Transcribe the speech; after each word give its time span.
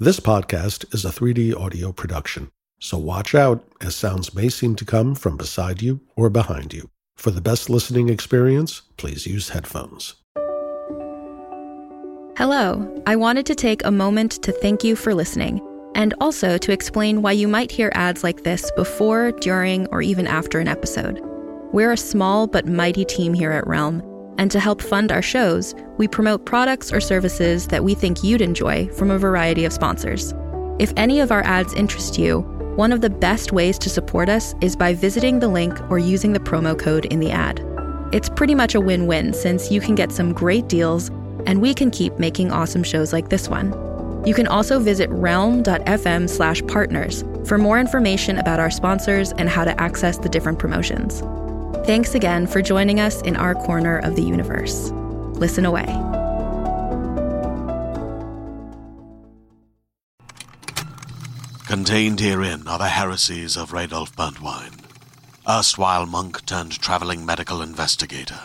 This 0.00 0.20
podcast 0.20 0.94
is 0.94 1.04
a 1.04 1.08
3D 1.08 1.60
audio 1.60 1.90
production, 1.90 2.52
so 2.78 2.96
watch 2.96 3.34
out 3.34 3.64
as 3.80 3.96
sounds 3.96 4.32
may 4.32 4.48
seem 4.48 4.76
to 4.76 4.84
come 4.84 5.16
from 5.16 5.36
beside 5.36 5.82
you 5.82 5.98
or 6.14 6.30
behind 6.30 6.72
you. 6.72 6.88
For 7.16 7.32
the 7.32 7.40
best 7.40 7.68
listening 7.68 8.08
experience, 8.08 8.82
please 8.96 9.26
use 9.26 9.48
headphones. 9.48 10.14
Hello, 12.36 13.02
I 13.08 13.16
wanted 13.16 13.44
to 13.46 13.56
take 13.56 13.84
a 13.84 13.90
moment 13.90 14.40
to 14.44 14.52
thank 14.52 14.84
you 14.84 14.94
for 14.94 15.16
listening, 15.16 15.60
and 15.96 16.14
also 16.20 16.58
to 16.58 16.70
explain 16.70 17.20
why 17.20 17.32
you 17.32 17.48
might 17.48 17.72
hear 17.72 17.90
ads 17.96 18.22
like 18.22 18.44
this 18.44 18.70
before, 18.76 19.32
during, 19.32 19.88
or 19.88 20.00
even 20.00 20.28
after 20.28 20.60
an 20.60 20.68
episode. 20.68 21.20
We're 21.72 21.90
a 21.90 21.96
small 21.96 22.46
but 22.46 22.68
mighty 22.68 23.04
team 23.04 23.34
here 23.34 23.50
at 23.50 23.66
Realm, 23.66 24.00
and 24.38 24.50
to 24.52 24.60
help 24.60 24.80
fund 24.80 25.12
our 25.12 25.20
shows, 25.20 25.74
we 25.98 26.08
promote 26.08 26.46
products 26.46 26.92
or 26.92 27.00
services 27.00 27.66
that 27.66 27.84
we 27.84 27.94
think 27.94 28.22
you'd 28.22 28.40
enjoy 28.40 28.88
from 28.90 29.10
a 29.10 29.18
variety 29.18 29.64
of 29.64 29.72
sponsors. 29.72 30.32
If 30.78 30.92
any 30.96 31.18
of 31.20 31.32
our 31.32 31.42
ads 31.42 31.74
interest 31.74 32.18
you, 32.18 32.40
one 32.76 32.92
of 32.92 33.00
the 33.00 33.10
best 33.10 33.50
ways 33.52 33.76
to 33.80 33.90
support 33.90 34.28
us 34.28 34.54
is 34.60 34.76
by 34.76 34.94
visiting 34.94 35.40
the 35.40 35.48
link 35.48 35.78
or 35.90 35.98
using 35.98 36.32
the 36.32 36.38
promo 36.38 36.78
code 36.78 37.06
in 37.06 37.18
the 37.18 37.32
ad. 37.32 37.60
It's 38.12 38.28
pretty 38.28 38.54
much 38.54 38.76
a 38.76 38.80
win 38.80 39.08
win 39.08 39.34
since 39.34 39.72
you 39.72 39.80
can 39.80 39.96
get 39.96 40.12
some 40.12 40.32
great 40.32 40.68
deals 40.68 41.08
and 41.46 41.60
we 41.60 41.74
can 41.74 41.90
keep 41.90 42.18
making 42.18 42.52
awesome 42.52 42.84
shows 42.84 43.12
like 43.12 43.30
this 43.30 43.48
one. 43.48 43.74
You 44.24 44.34
can 44.34 44.46
also 44.46 44.78
visit 44.78 45.10
realm.fm 45.10 46.28
slash 46.28 46.62
partners 46.68 47.24
for 47.44 47.58
more 47.58 47.80
information 47.80 48.38
about 48.38 48.60
our 48.60 48.70
sponsors 48.70 49.32
and 49.32 49.48
how 49.48 49.64
to 49.64 49.80
access 49.80 50.18
the 50.18 50.28
different 50.28 50.58
promotions. 50.58 51.22
Thanks 51.88 52.14
again 52.14 52.46
for 52.46 52.60
joining 52.60 53.00
us 53.00 53.22
in 53.22 53.34
our 53.34 53.54
corner 53.54 53.98
of 54.00 54.14
the 54.14 54.20
universe. 54.20 54.90
Listen 55.40 55.64
away. 55.64 55.86
Contained 61.66 62.20
herein 62.20 62.68
are 62.68 62.76
the 62.78 62.88
heresies 62.88 63.56
of 63.56 63.70
Radolf 63.70 64.14
Burntwine, 64.14 64.84
erstwhile 65.48 66.04
monk 66.04 66.44
turned 66.44 66.78
traveling 66.78 67.24
medical 67.24 67.62
investigator. 67.62 68.40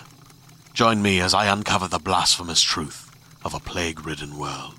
Join 0.74 1.02
me 1.02 1.20
as 1.20 1.34
I 1.34 1.48
uncover 1.48 1.90
the 1.90 2.00
blasphemous 2.00 2.62
truth 2.62 3.12
of 3.44 3.54
a 3.54 3.60
plague 3.60 4.08
ridden 4.08 4.40
world 4.40 4.76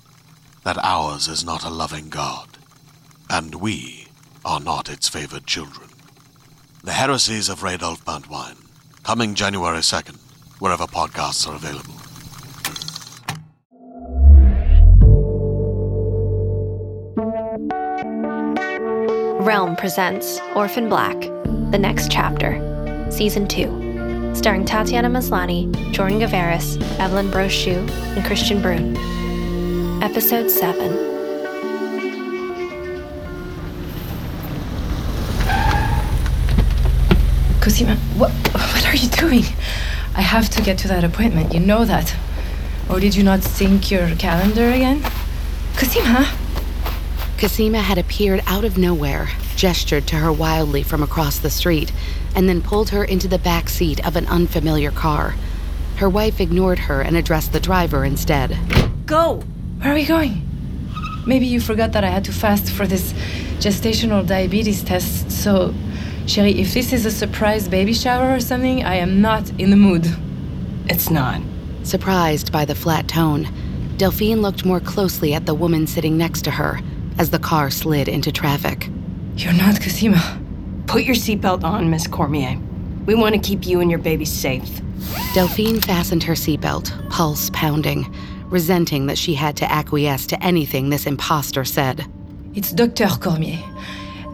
that 0.63 0.83
ours 0.83 1.27
is 1.27 1.45
not 1.45 1.63
a 1.63 1.69
loving 1.69 2.09
God, 2.09 2.57
and 3.29 3.53
we 3.53 4.07
are 4.43 4.59
not 4.59 4.89
its 4.89 5.07
favored 5.07 5.45
children. 5.45 5.89
The 6.85 6.93
Heresies 6.93 7.49
of 7.49 7.61
Radolf 7.61 8.03
Burntwine, 8.03 8.63
coming 9.01 9.33
January 9.33 9.79
2nd, 9.79 10.17
wherever 10.59 10.85
podcasts 10.85 11.47
are 11.49 11.55
available. 11.55 11.95
Realm 19.43 19.75
presents 19.75 20.39
Orphan 20.55 20.87
Black, 20.87 21.19
The 21.71 21.79
Next 21.79 22.11
Chapter, 22.11 23.07
Season 23.09 23.47
2, 23.47 24.35
starring 24.35 24.63
Tatiana 24.63 25.09
Maslany, 25.09 25.73
Jordan 25.91 26.19
Gavaris, 26.19 26.79
Evelyne 26.99 27.31
Brochu, 27.31 27.77
and 28.15 28.23
Kristian 28.23 28.61
Bruun. 28.61 28.95
Episode 30.03 30.51
7. 30.51 31.14
Cosima, 37.65 37.95
what, 38.15 38.31
what 38.53 38.85
are 38.85 38.95
you 38.95 39.09
doing? 39.09 39.43
I 40.13 40.21
have 40.21 40.49
to 40.49 40.61
get 40.61 40.77
to 40.77 40.87
that 40.87 41.03
appointment. 41.03 41.51
You 41.51 41.59
know 41.59 41.83
that. 41.83 42.15
Or 42.87 42.99
did 42.99 43.15
you 43.15 43.23
not 43.23 43.41
sync 43.41 43.89
your 43.89 44.15
calendar 44.17 44.69
again? 44.69 45.01
Cosima? 45.75 46.31
Cosima 47.39 47.79
had 47.79 47.97
appeared 47.97 48.43
out 48.45 48.65
of 48.65 48.77
nowhere, 48.77 49.29
gestured 49.55 50.05
to 50.09 50.17
her 50.17 50.31
wildly 50.31 50.83
from 50.83 51.01
across 51.01 51.39
the 51.39 51.49
street, 51.49 51.91
and 52.35 52.47
then 52.47 52.61
pulled 52.61 52.89
her 52.89 53.03
into 53.03 53.27
the 53.27 53.39
back 53.39 53.67
seat 53.67 54.05
of 54.05 54.15
an 54.15 54.27
unfamiliar 54.27 54.91
car. 54.91 55.33
Her 55.95 56.07
wife 56.07 56.39
ignored 56.39 56.77
her 56.77 57.01
and 57.01 57.17
addressed 57.17 57.51
the 57.51 57.59
driver 57.59 58.05
instead. 58.05 58.59
Go! 59.07 59.41
Where 59.79 59.91
are 59.91 59.95
we 59.95 60.05
going? 60.05 60.47
Maybe 61.25 61.47
you 61.47 61.59
forgot 61.59 61.93
that 61.93 62.03
I 62.03 62.11
had 62.11 62.25
to 62.25 62.31
fast 62.31 62.69
for 62.69 62.85
this 62.85 63.13
gestational 63.57 64.23
diabetes 64.23 64.83
test, 64.83 65.31
so, 65.31 65.73
Sherry, 66.27 66.59
if 66.59 66.73
this 66.73 66.91
is 66.91 67.05
a 67.05 67.11
surprise 67.11 67.67
baby 67.67 67.93
shower 67.93 68.33
or 68.33 68.39
something, 68.39 68.83
I 68.83 68.95
am 68.95 69.21
not 69.21 69.47
in 69.59 69.69
the 69.69 69.75
mood. 69.75 70.07
It's 70.89 71.09
not. 71.11 71.39
Surprised 71.83 72.51
by 72.51 72.65
the 72.65 72.73
flat 72.73 73.07
tone, 73.07 73.47
Delphine 73.97 74.41
looked 74.41 74.65
more 74.65 74.79
closely 74.79 75.33
at 75.35 75.45
the 75.45 75.53
woman 75.53 75.85
sitting 75.85 76.17
next 76.17 76.41
to 76.43 76.51
her 76.51 76.81
as 77.19 77.29
the 77.29 77.39
car 77.39 77.69
slid 77.69 78.07
into 78.07 78.31
traffic. 78.31 78.89
You're 79.37 79.53
not 79.53 79.79
Cosima. 79.79 80.41
Put 80.87 81.03
your 81.03 81.15
seatbelt 81.15 81.63
on, 81.63 81.89
Miss 81.89 82.07
Cormier. 82.07 82.59
We 83.05 83.13
want 83.13 83.35
to 83.35 83.41
keep 83.41 83.67
you 83.67 83.79
and 83.79 83.91
your 83.91 83.99
baby 83.99 84.25
safe. 84.25 84.81
Delphine 85.35 85.79
fastened 85.79 86.23
her 86.23 86.33
seatbelt, 86.33 87.09
pulse 87.09 87.51
pounding, 87.53 88.11
resenting 88.45 89.05
that 89.05 89.17
she 89.17 89.35
had 89.35 89.55
to 89.57 89.71
acquiesce 89.71 90.25
to 90.27 90.43
anything 90.43 90.89
this 90.89 91.05
impostor 91.05 91.63
said. 91.63 92.05
It's 92.55 92.71
Dr. 92.71 93.07
Cormier. 93.21 93.63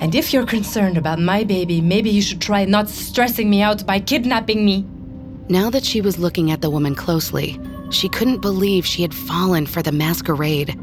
And 0.02 0.16
if 0.16 0.34
you're 0.34 0.48
concerned 0.48 0.98
about 0.98 1.20
my 1.20 1.44
baby, 1.44 1.80
maybe 1.80 2.10
you 2.10 2.24
should 2.24 2.42
try 2.42 2.66
not 2.66 2.90
stressing 2.90 3.52
me 3.52 3.62
out 3.62 3.86
by 3.86 4.00
kidnapping 4.00 4.66
me. 4.66 4.84
Now 5.48 5.70
that 5.70 5.86
she 5.86 6.02
was 6.02 6.18
looking 6.18 6.50
at 6.50 6.62
the 6.62 6.72
woman 6.72 6.96
closely, 6.96 7.60
she 7.92 8.10
couldn't 8.10 8.42
believe 8.42 8.84
she 8.84 9.04
had 9.04 9.14
fallen 9.14 9.68
for 9.68 9.84
the 9.84 9.92
masquerade. 9.92 10.80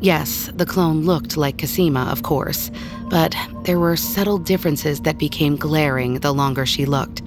Yes, 0.00 0.48
the 0.54 0.66
clone 0.66 1.02
looked 1.02 1.36
like 1.36 1.58
Cosima, 1.58 2.02
of 2.04 2.22
course, 2.22 2.70
but 3.08 3.34
there 3.64 3.80
were 3.80 3.96
subtle 3.96 4.38
differences 4.38 5.00
that 5.00 5.18
became 5.18 5.56
glaring 5.56 6.20
the 6.20 6.32
longer 6.32 6.64
she 6.64 6.84
looked. 6.86 7.20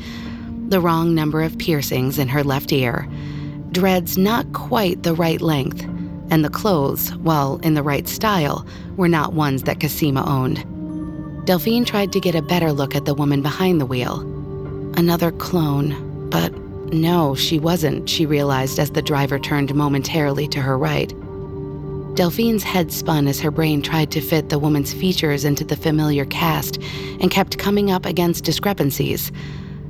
The 0.70 0.80
wrong 0.80 1.14
number 1.14 1.42
of 1.42 1.58
piercings 1.58 2.18
in 2.18 2.30
her 2.30 2.44
left 2.44 2.72
ear, 2.72 3.10
dreads 3.72 4.18
not 4.18 4.54
quite 4.54 5.04
the 5.04 5.14
right 5.14 5.42
length, 5.42 5.84
and 6.32 6.46
the 6.46 6.50
clothes, 6.50 7.14
while 7.18 7.58
in 7.58 7.74
the 7.74 7.84
right 7.84 8.08
style, 8.08 8.66
were 8.96 9.10
not 9.10 9.34
ones 9.34 9.64
that 9.64 9.82
Cosima 9.82 10.26
owned. 10.26 10.66
Delphine 11.46 11.86
tried 11.86 12.12
to 12.12 12.20
get 12.20 12.34
a 12.34 12.42
better 12.42 12.72
look 12.72 12.96
at 12.96 13.06
the 13.06 13.14
woman 13.14 13.44
behind 13.44 13.80
the 13.80 13.86
wheel. 13.86 14.22
Another 14.98 15.32
clone, 15.32 16.30
but 16.32 16.52
no, 16.92 17.36
she 17.36 17.60
wasn't, 17.60 18.10
she 18.10 18.26
realized 18.26 18.80
as 18.80 18.92
the 18.92 19.02
driver 19.04 19.38
turned 19.38 19.74
momentarily 19.76 20.48
to 20.48 20.60
her 20.60 20.76
right. 20.76 21.14
Delphine's 22.16 22.64
head 22.64 22.92
spun 22.92 23.28
as 23.28 23.40
her 23.42 23.52
brain 23.52 23.84
tried 23.84 24.10
to 24.12 24.22
fit 24.22 24.50
the 24.50 24.58
woman's 24.58 24.92
features 24.92 25.46
into 25.46 25.64
the 25.64 25.76
familiar 25.76 26.26
cast 26.26 26.82
and 27.20 27.30
kept 27.30 27.60
coming 27.60 27.92
up 27.92 28.08
against 28.08 28.44
discrepancies. 28.44 29.32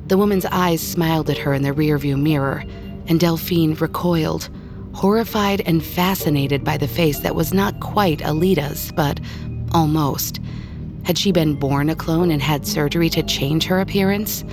The 0.08 0.18
woman's 0.18 0.46
eyes 0.48 0.82
smiled 0.82 1.30
at 1.30 1.38
her 1.38 1.54
in 1.54 1.62
the 1.62 1.72
rearview 1.72 2.20
mirror, 2.20 2.66
and 3.08 3.18
Delphine 3.18 3.76
recoiled, 3.76 4.50
horrified 4.94 5.62
and 5.62 5.82
fascinated 5.82 6.66
by 6.66 6.78
the 6.78 6.88
face 6.88 7.20
that 7.20 7.36
was 7.36 7.54
not 7.54 7.80
quite 7.80 8.20
Alita's, 8.20 8.92
but 8.92 9.22
almost. 9.72 10.42
Had 11.06 11.20
she 11.20 11.32
been 11.32 11.54
born 11.54 11.92
a 11.92 11.96
clone 11.96 12.32
and 12.32 12.42
had 12.42 12.66
surgery 12.66 13.10
to 13.12 13.22
change 13.22 13.66
her 13.66 13.80
appearance? 13.80 14.44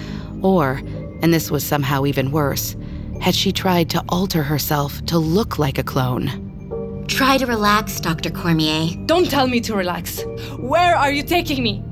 Or, 0.42 0.82
and 1.22 1.32
this 1.32 1.50
was 1.50 1.64
somehow 1.64 2.04
even 2.04 2.30
worse, 2.30 2.76
had 3.22 3.34
she 3.34 3.52
tried 3.52 3.88
to 3.90 4.04
alter 4.10 4.42
herself 4.42 5.02
to 5.06 5.18
look 5.18 5.58
like 5.58 5.78
a 5.78 5.82
clone? 5.82 7.04
Try 7.08 7.38
to 7.38 7.46
relax, 7.46 8.00
Dr. 8.00 8.28
Cormier. 8.30 8.94
Don't 9.06 9.30
tell 9.30 9.46
me 9.46 9.60
to 9.60 9.74
relax. 9.74 10.24
Where 10.58 10.94
are 10.94 11.10
you 11.10 11.22
taking 11.22 11.62
me? 11.62 11.82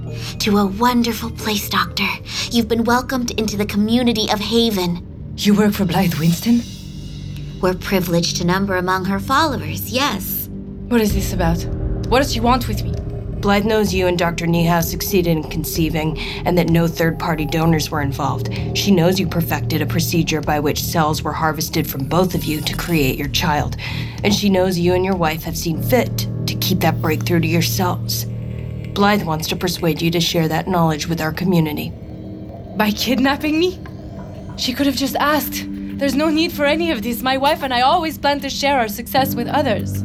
To 0.40 0.58
a 0.58 0.66
wonderful 0.66 1.30
place, 1.30 1.68
Doctor. 1.70 2.06
You've 2.50 2.68
been 2.68 2.84
welcomed 2.84 3.30
into 3.32 3.56
the 3.56 3.66
community 3.66 4.30
of 4.30 4.40
Haven. 4.40 5.34
You 5.38 5.54
work 5.54 5.72
for 5.72 5.86
Blythe 5.86 6.14
Winston? 6.14 6.60
We're 7.62 7.74
privileged 7.74 8.36
to 8.38 8.44
number 8.44 8.76
among 8.76 9.06
her 9.06 9.20
followers, 9.20 9.90
yes. 9.90 10.48
What 10.88 11.00
is 11.00 11.14
this 11.14 11.32
about? 11.32 11.64
What 12.08 12.18
does 12.18 12.34
she 12.34 12.40
want 12.40 12.68
with 12.68 12.82
me? 12.84 12.99
Blythe 13.40 13.64
knows 13.64 13.94
you 13.94 14.06
and 14.06 14.18
Dr. 14.18 14.46
Niehaus 14.46 14.84
succeeded 14.84 15.30
in 15.30 15.42
conceiving 15.44 16.18
and 16.44 16.58
that 16.58 16.68
no 16.68 16.86
third 16.86 17.18
party 17.18 17.46
donors 17.46 17.90
were 17.90 18.02
involved. 18.02 18.50
She 18.76 18.90
knows 18.90 19.18
you 19.18 19.26
perfected 19.26 19.80
a 19.80 19.86
procedure 19.86 20.42
by 20.42 20.60
which 20.60 20.82
cells 20.84 21.22
were 21.22 21.32
harvested 21.32 21.88
from 21.88 22.04
both 22.04 22.34
of 22.34 22.44
you 22.44 22.60
to 22.60 22.76
create 22.76 23.16
your 23.16 23.28
child. 23.28 23.78
And 24.22 24.34
she 24.34 24.50
knows 24.50 24.78
you 24.78 24.92
and 24.92 25.06
your 25.06 25.16
wife 25.16 25.42
have 25.44 25.56
seen 25.56 25.82
fit 25.82 26.28
to 26.46 26.54
keep 26.56 26.80
that 26.80 27.00
breakthrough 27.00 27.40
to 27.40 27.46
yourselves. 27.46 28.26
Blythe 28.92 29.22
wants 29.22 29.48
to 29.48 29.56
persuade 29.56 30.02
you 30.02 30.10
to 30.10 30.20
share 30.20 30.48
that 30.48 30.68
knowledge 30.68 31.08
with 31.08 31.22
our 31.22 31.32
community. 31.32 31.94
By 32.76 32.90
kidnapping 32.90 33.58
me? 33.58 33.78
She 34.58 34.74
could 34.74 34.86
have 34.86 34.96
just 34.96 35.16
asked. 35.16 35.64
There's 35.66 36.14
no 36.14 36.28
need 36.28 36.52
for 36.52 36.66
any 36.66 36.90
of 36.90 37.02
this. 37.02 37.22
My 37.22 37.38
wife 37.38 37.62
and 37.62 37.72
I 37.72 37.80
always 37.80 38.18
plan 38.18 38.40
to 38.40 38.50
share 38.50 38.78
our 38.78 38.88
success 38.88 39.34
with 39.34 39.48
others. 39.48 40.02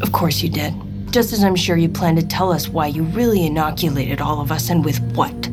Of 0.00 0.12
course 0.12 0.42
you 0.42 0.48
did. 0.48 0.74
Just 1.10 1.32
as 1.32 1.42
I'm 1.42 1.56
sure 1.56 1.76
you 1.78 1.88
plan 1.88 2.16
to 2.16 2.26
tell 2.26 2.52
us 2.52 2.68
why 2.68 2.88
you 2.88 3.02
really 3.02 3.46
inoculated 3.46 4.20
all 4.20 4.42
of 4.42 4.52
us 4.52 4.68
and 4.68 4.84
with 4.84 5.00
what. 5.16 5.48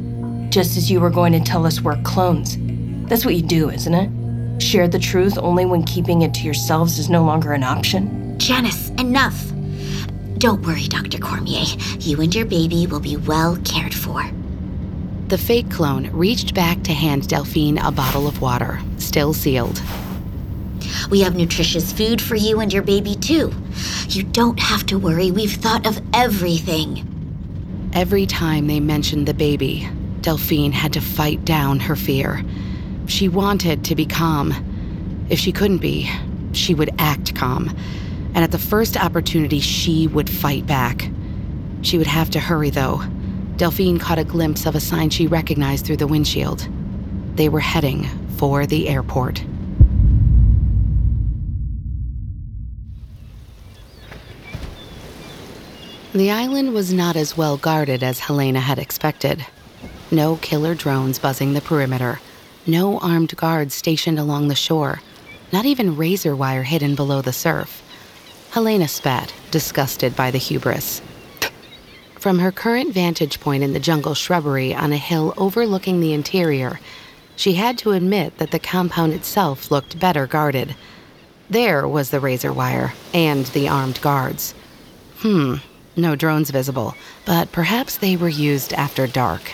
Just 0.49 0.75
as 0.75 0.91
you 0.91 0.99
were 0.99 1.09
going 1.09 1.31
to 1.31 1.39
tell 1.39 1.65
us 1.65 1.79
we're 1.79 2.01
clones. 2.03 2.57
That's 3.09 3.23
what 3.23 3.35
you 3.35 3.41
do, 3.41 3.69
isn't 3.69 3.93
it? 3.93 4.61
Share 4.61 4.89
the 4.89 4.99
truth 4.99 5.37
only 5.37 5.65
when 5.65 5.83
keeping 5.83 6.23
it 6.23 6.33
to 6.33 6.41
yourselves 6.41 6.99
is 6.99 7.09
no 7.09 7.23
longer 7.23 7.53
an 7.53 7.63
option. 7.63 8.37
Janice, 8.37 8.89
enough. 8.91 9.51
Don't 10.39 10.65
worry, 10.65 10.87
Dr. 10.87 11.19
Cormier. 11.19 11.63
You 11.99 12.19
and 12.19 12.35
your 12.35 12.45
baby 12.45 12.85
will 12.85 12.99
be 12.99 13.15
well 13.15 13.57
cared 13.63 13.93
for. 13.93 14.29
The 15.29 15.37
fake 15.37 15.71
clone 15.71 16.09
reached 16.11 16.53
back 16.53 16.83
to 16.83 16.93
hand 16.93 17.29
Delphine 17.29 17.77
a 17.77 17.91
bottle 17.91 18.27
of 18.27 18.41
water, 18.41 18.81
still 18.97 19.33
sealed. 19.33 19.81
We 21.09 21.21
have 21.21 21.35
nutritious 21.35 21.93
food 21.93 22.21
for 22.21 22.35
you 22.35 22.59
and 22.59 22.73
your 22.73 22.83
baby, 22.83 23.15
too. 23.15 23.53
You 24.09 24.23
don't 24.23 24.59
have 24.59 24.85
to 24.87 24.97
worry. 24.97 25.31
We've 25.31 25.53
thought 25.53 25.85
of 25.85 26.01
everything. 26.13 27.11
Every 27.93 28.25
time 28.25 28.67
they 28.67 28.79
mentioned 28.79 29.27
the 29.27 29.33
baby, 29.33 29.87
Delphine 30.21 30.73
had 30.73 30.93
to 30.93 31.01
fight 31.01 31.45
down 31.45 31.79
her 31.79 31.95
fear. 31.95 32.43
She 33.07 33.29
wanted 33.29 33.85
to 33.85 33.95
be 33.95 34.05
calm. 34.05 34.53
If 35.29 35.39
she 35.39 35.51
couldn't 35.51 35.77
be, 35.77 36.09
she 36.51 36.73
would 36.73 36.89
act 36.97 37.35
calm. 37.35 37.69
And 38.33 38.43
at 38.43 38.51
the 38.51 38.57
first 38.57 38.97
opportunity, 38.97 39.59
she 39.59 40.07
would 40.07 40.29
fight 40.29 40.65
back. 40.65 41.09
She 41.83 41.97
would 41.97 42.07
have 42.07 42.29
to 42.31 42.39
hurry, 42.39 42.69
though. 42.69 43.03
Delphine 43.57 43.99
caught 43.99 44.19
a 44.19 44.23
glimpse 44.23 44.65
of 44.65 44.75
a 44.75 44.79
sign 44.79 45.09
she 45.09 45.27
recognized 45.27 45.85
through 45.85 45.97
the 45.97 46.07
windshield. 46.07 46.67
They 47.35 47.47
were 47.47 47.59
heading 47.59 48.03
for 48.37 48.65
the 48.65 48.89
airport. 48.89 49.43
The 56.15 56.31
island 56.31 56.73
was 56.73 56.93
not 56.93 57.17
as 57.17 57.35
well 57.35 57.57
guarded 57.57 58.01
as 58.01 58.19
Helena 58.19 58.61
had 58.61 58.79
expected. 58.79 59.45
No 60.09 60.37
killer 60.37 60.73
drones 60.73 61.19
buzzing 61.19 61.51
the 61.51 61.59
perimeter, 61.59 62.21
no 62.65 62.99
armed 62.99 63.35
guards 63.35 63.75
stationed 63.75 64.17
along 64.17 64.47
the 64.47 64.55
shore, 64.55 65.01
not 65.51 65.65
even 65.65 65.97
razor 65.97 66.33
wire 66.33 66.63
hidden 66.63 66.95
below 66.95 67.21
the 67.21 67.33
surf. 67.33 67.83
Helena 68.51 68.87
spat, 68.87 69.33
disgusted 69.51 70.15
by 70.15 70.31
the 70.31 70.37
hubris. 70.37 71.01
From 72.17 72.39
her 72.39 72.53
current 72.53 72.93
vantage 72.93 73.41
point 73.41 73.61
in 73.61 73.73
the 73.73 73.79
jungle 73.81 74.13
shrubbery 74.13 74.73
on 74.73 74.93
a 74.93 74.97
hill 74.97 75.33
overlooking 75.35 75.99
the 75.99 76.13
interior, 76.13 76.79
she 77.35 77.55
had 77.55 77.77
to 77.79 77.91
admit 77.91 78.37
that 78.37 78.51
the 78.51 78.59
compound 78.59 79.11
itself 79.11 79.69
looked 79.69 79.99
better 79.99 80.27
guarded. 80.27 80.77
There 81.49 81.85
was 81.85 82.11
the 82.11 82.21
razor 82.21 82.53
wire 82.53 82.93
and 83.13 83.47
the 83.47 83.67
armed 83.67 83.99
guards. 83.99 84.53
Hmm, 85.17 85.55
no 85.95 86.15
drones 86.15 86.49
visible, 86.49 86.95
but 87.25 87.51
perhaps 87.51 87.97
they 87.97 88.15
were 88.15 88.29
used 88.29 88.73
after 88.73 89.07
dark. 89.07 89.51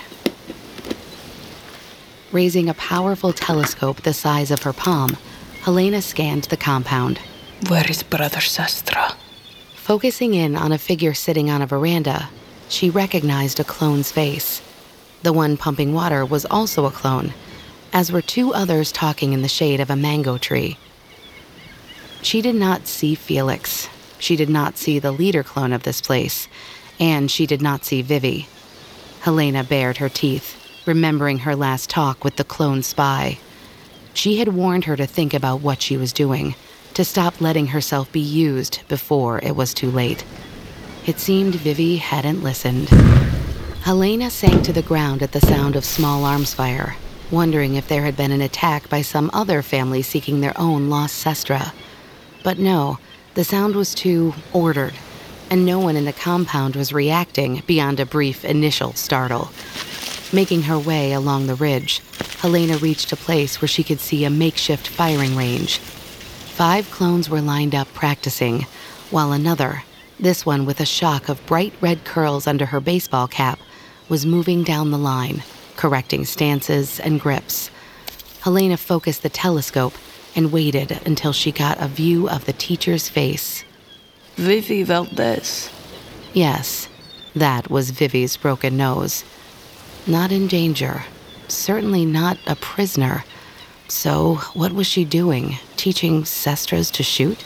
Raising 2.31 2.69
a 2.69 2.73
powerful 2.73 3.33
telescope 3.33 4.01
the 4.01 4.13
size 4.13 4.51
of 4.51 4.63
her 4.63 4.73
palm, 4.73 5.17
Helena 5.61 6.01
scanned 6.01 6.45
the 6.45 6.57
compound. 6.57 7.19
Where 7.67 7.89
is 7.89 8.03
Brother 8.03 8.39
Sestra? 8.39 9.15
Focusing 9.75 10.33
in 10.33 10.55
on 10.55 10.71
a 10.71 10.77
figure 10.77 11.13
sitting 11.13 11.49
on 11.49 11.61
a 11.61 11.67
veranda, 11.67 12.29
she 12.69 12.89
recognized 12.89 13.59
a 13.59 13.63
clone's 13.63 14.11
face. 14.11 14.61
The 15.23 15.33
one 15.33 15.57
pumping 15.57 15.93
water 15.93 16.25
was 16.25 16.45
also 16.45 16.85
a 16.85 16.91
clone, 16.91 17.33
as 17.93 18.11
were 18.11 18.21
two 18.21 18.53
others 18.53 18.91
talking 18.91 19.33
in 19.33 19.41
the 19.41 19.47
shade 19.47 19.79
of 19.79 19.89
a 19.89 19.95
mango 19.95 20.37
tree. 20.37 20.77
She 22.21 22.41
did 22.41 22.55
not 22.55 22.87
see 22.87 23.15
Felix, 23.15 23.89
she 24.21 24.35
did 24.35 24.49
not 24.49 24.77
see 24.77 24.99
the 24.99 25.11
leader 25.11 25.43
clone 25.43 25.73
of 25.73 25.83
this 25.83 25.99
place, 25.99 26.47
and 26.99 27.29
she 27.31 27.45
did 27.45 27.61
not 27.61 27.83
see 27.83 28.01
Vivi. 28.01 28.47
Helena 29.21 29.63
bared 29.63 29.97
her 29.97 30.09
teeth, 30.09 30.57
remembering 30.85 31.39
her 31.39 31.55
last 31.55 31.89
talk 31.89 32.23
with 32.23 32.35
the 32.35 32.43
clone 32.43 32.83
spy. 32.83 33.39
She 34.13 34.37
had 34.37 34.49
warned 34.49 34.85
her 34.85 34.95
to 34.95 35.07
think 35.07 35.33
about 35.33 35.61
what 35.61 35.81
she 35.81 35.97
was 35.97 36.13
doing, 36.13 36.55
to 36.93 37.05
stop 37.05 37.41
letting 37.41 37.67
herself 37.67 38.11
be 38.11 38.19
used 38.19 38.81
before 38.87 39.39
it 39.39 39.55
was 39.55 39.73
too 39.73 39.89
late. 39.89 40.23
It 41.05 41.19
seemed 41.19 41.55
Vivi 41.55 41.97
hadn't 41.97 42.43
listened. 42.43 42.89
Helena 43.83 44.29
sank 44.29 44.63
to 44.65 44.73
the 44.73 44.83
ground 44.83 45.23
at 45.23 45.31
the 45.31 45.41
sound 45.41 45.75
of 45.75 45.83
small 45.83 46.25
arms 46.25 46.53
fire, 46.53 46.95
wondering 47.31 47.75
if 47.75 47.87
there 47.87 48.03
had 48.03 48.15
been 48.15 48.31
an 48.31 48.41
attack 48.41 48.87
by 48.89 49.01
some 49.01 49.31
other 49.33 49.63
family 49.63 50.03
seeking 50.03 50.41
their 50.41 50.53
own 50.59 50.89
lost 50.89 51.23
Sestra. 51.23 51.73
But 52.43 52.59
no, 52.59 52.99
the 53.33 53.43
sound 53.43 53.75
was 53.75 53.95
too 53.95 54.33
ordered, 54.51 54.93
and 55.49 55.65
no 55.65 55.79
one 55.79 55.95
in 55.95 56.05
the 56.05 56.13
compound 56.13 56.75
was 56.75 56.91
reacting 56.91 57.63
beyond 57.65 57.99
a 57.99 58.05
brief 58.05 58.43
initial 58.43 58.93
startle. 58.93 59.51
Making 60.33 60.63
her 60.63 60.77
way 60.77 61.13
along 61.13 61.47
the 61.47 61.55
ridge, 61.55 62.01
Helena 62.39 62.77
reached 62.77 63.11
a 63.11 63.17
place 63.17 63.61
where 63.61 63.69
she 63.69 63.83
could 63.83 63.99
see 63.99 64.25
a 64.25 64.29
makeshift 64.29 64.87
firing 64.87 65.35
range. 65.35 65.79
Five 65.79 66.89
clones 66.91 67.29
were 67.29 67.41
lined 67.41 67.73
up 67.73 67.93
practicing, 67.93 68.65
while 69.09 69.31
another, 69.31 69.83
this 70.19 70.45
one 70.45 70.65
with 70.65 70.79
a 70.79 70.85
shock 70.85 71.29
of 71.29 71.45
bright 71.45 71.73
red 71.81 72.03
curls 72.03 72.47
under 72.47 72.65
her 72.67 72.79
baseball 72.79 73.27
cap, 73.27 73.59
was 74.09 74.25
moving 74.25 74.63
down 74.63 74.91
the 74.91 74.97
line, 74.97 75.43
correcting 75.77 76.25
stances 76.25 76.99
and 76.99 77.21
grips. 77.21 77.71
Helena 78.41 78.75
focused 78.75 79.23
the 79.23 79.29
telescope 79.29 79.93
and 80.35 80.51
waited 80.51 80.99
until 81.05 81.33
she 81.33 81.51
got 81.51 81.81
a 81.81 81.87
view 81.87 82.29
of 82.29 82.45
the 82.45 82.53
teacher's 82.53 83.09
face. 83.09 83.63
Vivi 84.35 84.83
Valdez. 84.83 85.69
Yes, 86.33 86.87
that 87.35 87.69
was 87.69 87.91
Vivi's 87.91 88.37
broken 88.37 88.77
nose. 88.77 89.23
Not 90.07 90.31
in 90.31 90.47
danger. 90.47 91.03
Certainly 91.47 92.05
not 92.05 92.37
a 92.47 92.55
prisoner. 92.55 93.23
So, 93.87 94.35
what 94.53 94.71
was 94.71 94.87
she 94.87 95.03
doing? 95.03 95.57
Teaching 95.75 96.23
Sestras 96.23 96.89
to 96.91 97.03
shoot? 97.03 97.43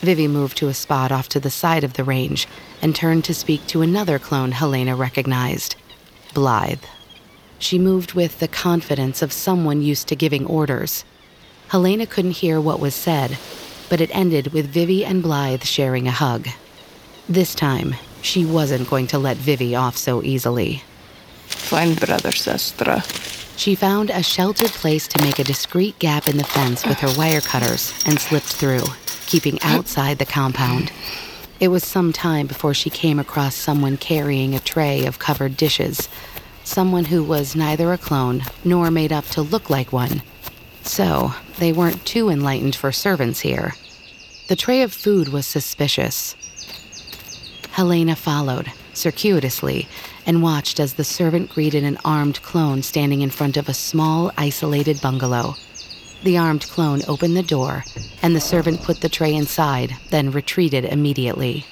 Vivi 0.00 0.28
moved 0.28 0.56
to 0.58 0.68
a 0.68 0.74
spot 0.74 1.10
off 1.10 1.28
to 1.30 1.40
the 1.40 1.50
side 1.50 1.82
of 1.82 1.94
the 1.94 2.04
range 2.04 2.46
and 2.80 2.94
turned 2.94 3.24
to 3.24 3.34
speak 3.34 3.66
to 3.66 3.82
another 3.82 4.18
clone 4.18 4.52
Helena 4.52 4.94
recognized 4.94 5.76
Blythe. 6.34 6.84
She 7.58 7.78
moved 7.78 8.12
with 8.12 8.38
the 8.38 8.48
confidence 8.48 9.22
of 9.22 9.32
someone 9.32 9.82
used 9.82 10.06
to 10.08 10.16
giving 10.16 10.46
orders. 10.46 11.04
Helena 11.68 12.06
couldn't 12.06 12.32
hear 12.32 12.60
what 12.60 12.80
was 12.80 12.94
said, 12.94 13.38
but 13.88 14.00
it 14.00 14.14
ended 14.14 14.52
with 14.52 14.66
Vivi 14.66 15.04
and 15.04 15.22
Blythe 15.22 15.64
sharing 15.64 16.06
a 16.06 16.12
hug. 16.12 16.48
This 17.28 17.54
time, 17.54 17.94
she 18.22 18.44
wasn't 18.44 18.88
going 18.88 19.06
to 19.08 19.18
let 19.18 19.36
Vivi 19.36 19.74
off 19.74 19.96
so 19.96 20.22
easily. 20.22 20.82
Find 21.46 21.98
Brother 21.98 22.30
Sestra. 22.30 23.02
She 23.56 23.74
found 23.74 24.10
a 24.10 24.22
sheltered 24.22 24.70
place 24.70 25.06
to 25.08 25.22
make 25.22 25.38
a 25.38 25.44
discreet 25.44 25.98
gap 25.98 26.26
in 26.26 26.38
the 26.38 26.44
fence 26.44 26.84
with 26.84 26.98
her 26.98 27.12
wire 27.16 27.40
cutters 27.40 27.92
and 28.06 28.18
slipped 28.18 28.46
through, 28.46 28.84
keeping 29.26 29.60
outside 29.62 30.18
the 30.18 30.26
compound. 30.26 30.90
It 31.60 31.68
was 31.68 31.84
some 31.84 32.12
time 32.12 32.46
before 32.46 32.74
she 32.74 32.90
came 32.90 33.18
across 33.18 33.54
someone 33.54 33.96
carrying 33.96 34.54
a 34.54 34.60
tray 34.60 35.06
of 35.06 35.20
covered 35.20 35.56
dishes. 35.56 36.08
Someone 36.64 37.06
who 37.06 37.22
was 37.22 37.54
neither 37.54 37.92
a 37.92 37.98
clone 37.98 38.42
nor 38.64 38.90
made 38.90 39.12
up 39.12 39.26
to 39.26 39.42
look 39.42 39.70
like 39.70 39.92
one. 39.92 40.22
So, 40.84 41.34
they 41.58 41.72
weren't 41.72 42.04
too 42.04 42.28
enlightened 42.28 42.76
for 42.76 42.92
servants 42.92 43.40
here. 43.40 43.74
The 44.48 44.56
tray 44.56 44.82
of 44.82 44.92
food 44.92 45.28
was 45.28 45.46
suspicious. 45.46 46.36
Helena 47.72 48.14
followed, 48.14 48.70
circuitously, 48.92 49.88
and 50.26 50.42
watched 50.42 50.78
as 50.78 50.94
the 50.94 51.02
servant 51.02 51.50
greeted 51.50 51.82
an 51.82 51.98
armed 52.04 52.40
clone 52.42 52.82
standing 52.82 53.22
in 53.22 53.30
front 53.30 53.56
of 53.56 53.68
a 53.68 53.74
small, 53.74 54.30
isolated 54.36 55.00
bungalow. 55.00 55.56
The 56.22 56.38
armed 56.38 56.68
clone 56.68 57.00
opened 57.08 57.36
the 57.36 57.42
door, 57.42 57.84
and 58.22 58.36
the 58.36 58.40
servant 58.40 58.82
put 58.82 59.00
the 59.00 59.08
tray 59.08 59.34
inside, 59.34 59.96
then 60.10 60.30
retreated 60.30 60.84
immediately. 60.84 61.64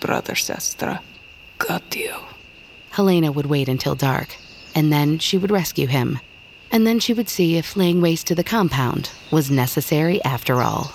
Brother 0.00 0.34
Sestra, 0.34 1.00
got 1.58 1.94
you. 1.94 2.14
Helena 2.90 3.32
would 3.32 3.46
wait 3.46 3.68
until 3.68 3.94
dark, 3.94 4.36
and 4.74 4.92
then 4.92 5.18
she 5.18 5.36
would 5.36 5.50
rescue 5.50 5.88
him. 5.88 6.20
And 6.74 6.84
then 6.84 6.98
she 6.98 7.14
would 7.14 7.28
see 7.28 7.56
if 7.56 7.76
laying 7.76 8.00
waste 8.00 8.26
to 8.26 8.34
the 8.34 8.42
compound 8.42 9.08
was 9.30 9.48
necessary 9.48 10.20
after 10.24 10.60
all. 10.60 10.90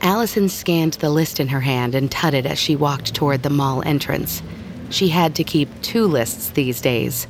Allison 0.00 0.48
scanned 0.48 0.94
the 0.94 1.08
list 1.08 1.38
in 1.38 1.46
her 1.46 1.60
hand 1.60 1.94
and 1.94 2.10
tutted 2.10 2.46
as 2.46 2.58
she 2.58 2.74
walked 2.74 3.14
toward 3.14 3.44
the 3.44 3.48
mall 3.48 3.80
entrance. 3.86 4.42
She 4.88 5.08
had 5.08 5.36
to 5.36 5.44
keep 5.44 5.68
two 5.82 6.06
lists 6.06 6.50
these 6.50 6.80
days 6.80 7.28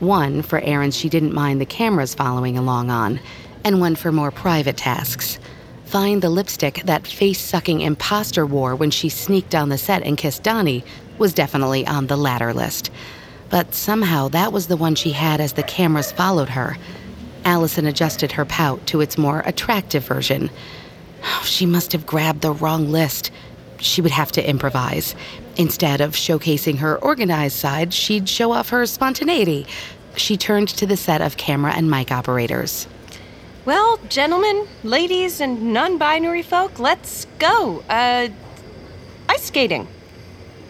one 0.00 0.42
for 0.42 0.58
errands 0.58 0.96
she 0.96 1.08
didn't 1.08 1.32
mind 1.32 1.60
the 1.60 1.66
cameras 1.66 2.16
following 2.16 2.58
along 2.58 2.90
on, 2.90 3.20
and 3.62 3.80
one 3.80 3.94
for 3.94 4.10
more 4.10 4.32
private 4.32 4.76
tasks. 4.76 5.38
Find 5.84 6.20
the 6.20 6.30
lipstick 6.30 6.82
that 6.84 7.06
face 7.06 7.40
sucking 7.40 7.80
imposter 7.80 8.44
wore 8.44 8.74
when 8.74 8.90
she 8.90 9.08
sneaked 9.08 9.50
down 9.50 9.68
the 9.68 9.78
set 9.78 10.02
and 10.02 10.18
kissed 10.18 10.42
Donnie 10.42 10.84
was 11.18 11.32
definitely 11.32 11.86
on 11.86 12.06
the 12.06 12.16
latter 12.16 12.52
list. 12.52 12.90
But 13.48 13.74
somehow 13.74 14.28
that 14.28 14.52
was 14.52 14.66
the 14.66 14.76
one 14.76 14.94
she 14.94 15.12
had 15.12 15.40
as 15.40 15.52
the 15.52 15.62
cameras 15.62 16.12
followed 16.12 16.48
her. 16.50 16.76
Allison 17.44 17.86
adjusted 17.86 18.32
her 18.32 18.44
pout 18.44 18.86
to 18.88 19.00
its 19.00 19.16
more 19.16 19.40
attractive 19.46 20.04
version. 20.04 20.50
She 21.44 21.66
must 21.66 21.92
have 21.92 22.06
grabbed 22.06 22.40
the 22.40 22.52
wrong 22.52 22.90
list. 22.90 23.30
She 23.78 24.00
would 24.00 24.10
have 24.10 24.32
to 24.32 24.48
improvise. 24.48 25.14
Instead 25.56 26.00
of 26.00 26.12
showcasing 26.12 26.78
her 26.78 26.98
organized 26.98 27.56
side, 27.56 27.94
she'd 27.94 28.28
show 28.28 28.52
off 28.52 28.68
her 28.70 28.84
spontaneity. 28.86 29.66
She 30.16 30.36
turned 30.36 30.68
to 30.68 30.86
the 30.86 30.96
set 30.96 31.20
of 31.20 31.36
camera 31.36 31.72
and 31.74 31.90
mic 31.90 32.10
operators. 32.10 32.86
Well, 33.64 33.98
gentlemen, 34.08 34.66
ladies, 34.82 35.40
and 35.40 35.72
non 35.72 35.98
binary 35.98 36.42
folk, 36.42 36.78
let's 36.78 37.26
go. 37.38 37.82
Uh, 37.88 38.28
ice 39.28 39.42
skating. 39.44 39.88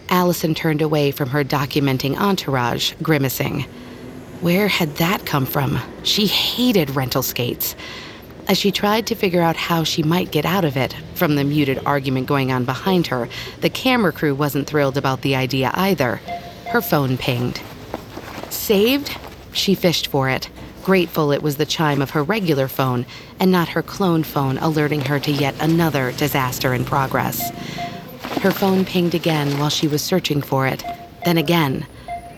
Allison 0.09 0.55
turned 0.55 0.81
away 0.81 1.11
from 1.11 1.29
her 1.29 1.43
documenting 1.43 2.17
entourage, 2.17 2.93
grimacing. 3.01 3.65
Where 4.41 4.67
had 4.67 4.95
that 4.97 5.25
come 5.25 5.45
from? 5.45 5.79
She 6.03 6.27
hated 6.27 6.91
rental 6.91 7.23
skates. 7.23 7.75
As 8.47 8.57
she 8.57 8.71
tried 8.71 9.07
to 9.07 9.15
figure 9.15 9.41
out 9.41 9.57
how 9.57 9.83
she 9.83 10.03
might 10.03 10.31
get 10.31 10.45
out 10.45 10.63
of 10.63 10.77
it, 10.77 10.95
from 11.15 11.35
the 11.35 11.43
muted 11.43 11.81
argument 11.85 12.27
going 12.27 12.51
on 12.51 12.63
behind 12.63 13.07
her, 13.07 13.27
the 13.59 13.69
camera 13.69 14.13
crew 14.13 14.33
wasn't 14.33 14.67
thrilled 14.67 14.97
about 14.97 15.21
the 15.21 15.35
idea 15.35 15.71
either. 15.73 16.21
Her 16.69 16.81
phone 16.81 17.17
pinged. 17.17 17.59
Saved? 18.49 19.17
She 19.51 19.75
fished 19.75 20.07
for 20.07 20.29
it, 20.29 20.49
grateful 20.83 21.33
it 21.33 21.41
was 21.41 21.57
the 21.57 21.65
chime 21.65 22.01
of 22.01 22.11
her 22.11 22.23
regular 22.23 22.69
phone 22.69 23.05
and 23.39 23.51
not 23.51 23.67
her 23.69 23.81
clone 23.81 24.23
phone 24.23 24.57
alerting 24.59 25.01
her 25.01 25.19
to 25.19 25.31
yet 25.31 25.55
another 25.59 26.13
disaster 26.13 26.73
in 26.73 26.85
progress. 26.85 27.51
Her 28.41 28.51
phone 28.51 28.85
pinged 28.85 29.15
again 29.15 29.57
while 29.59 29.69
she 29.69 29.87
was 29.87 30.03
searching 30.03 30.41
for 30.41 30.67
it, 30.67 30.83
then 31.25 31.37
again. 31.37 31.85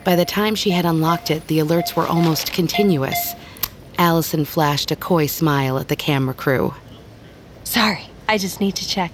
By 0.04 0.16
the 0.16 0.26
time 0.26 0.56
she 0.56 0.72
had 0.72 0.86
unlocked 0.86 1.30
it, 1.30 1.48
the 1.48 1.60
alerts 1.60 1.96
were 1.96 2.08
almost 2.08 2.54
continuous. 2.54 3.34
Allison 3.98 4.46
flashed 4.46 4.92
a 4.92 4.96
coy 4.96 5.26
smile 5.26 5.78
at 5.78 5.90
the 5.90 5.96
camera 5.96 6.34
crew. 6.34 6.74
Sorry, 7.64 8.10
I 8.28 8.38
just 8.38 8.62
need 8.62 8.76
to 8.76 8.88
check. 8.88 9.12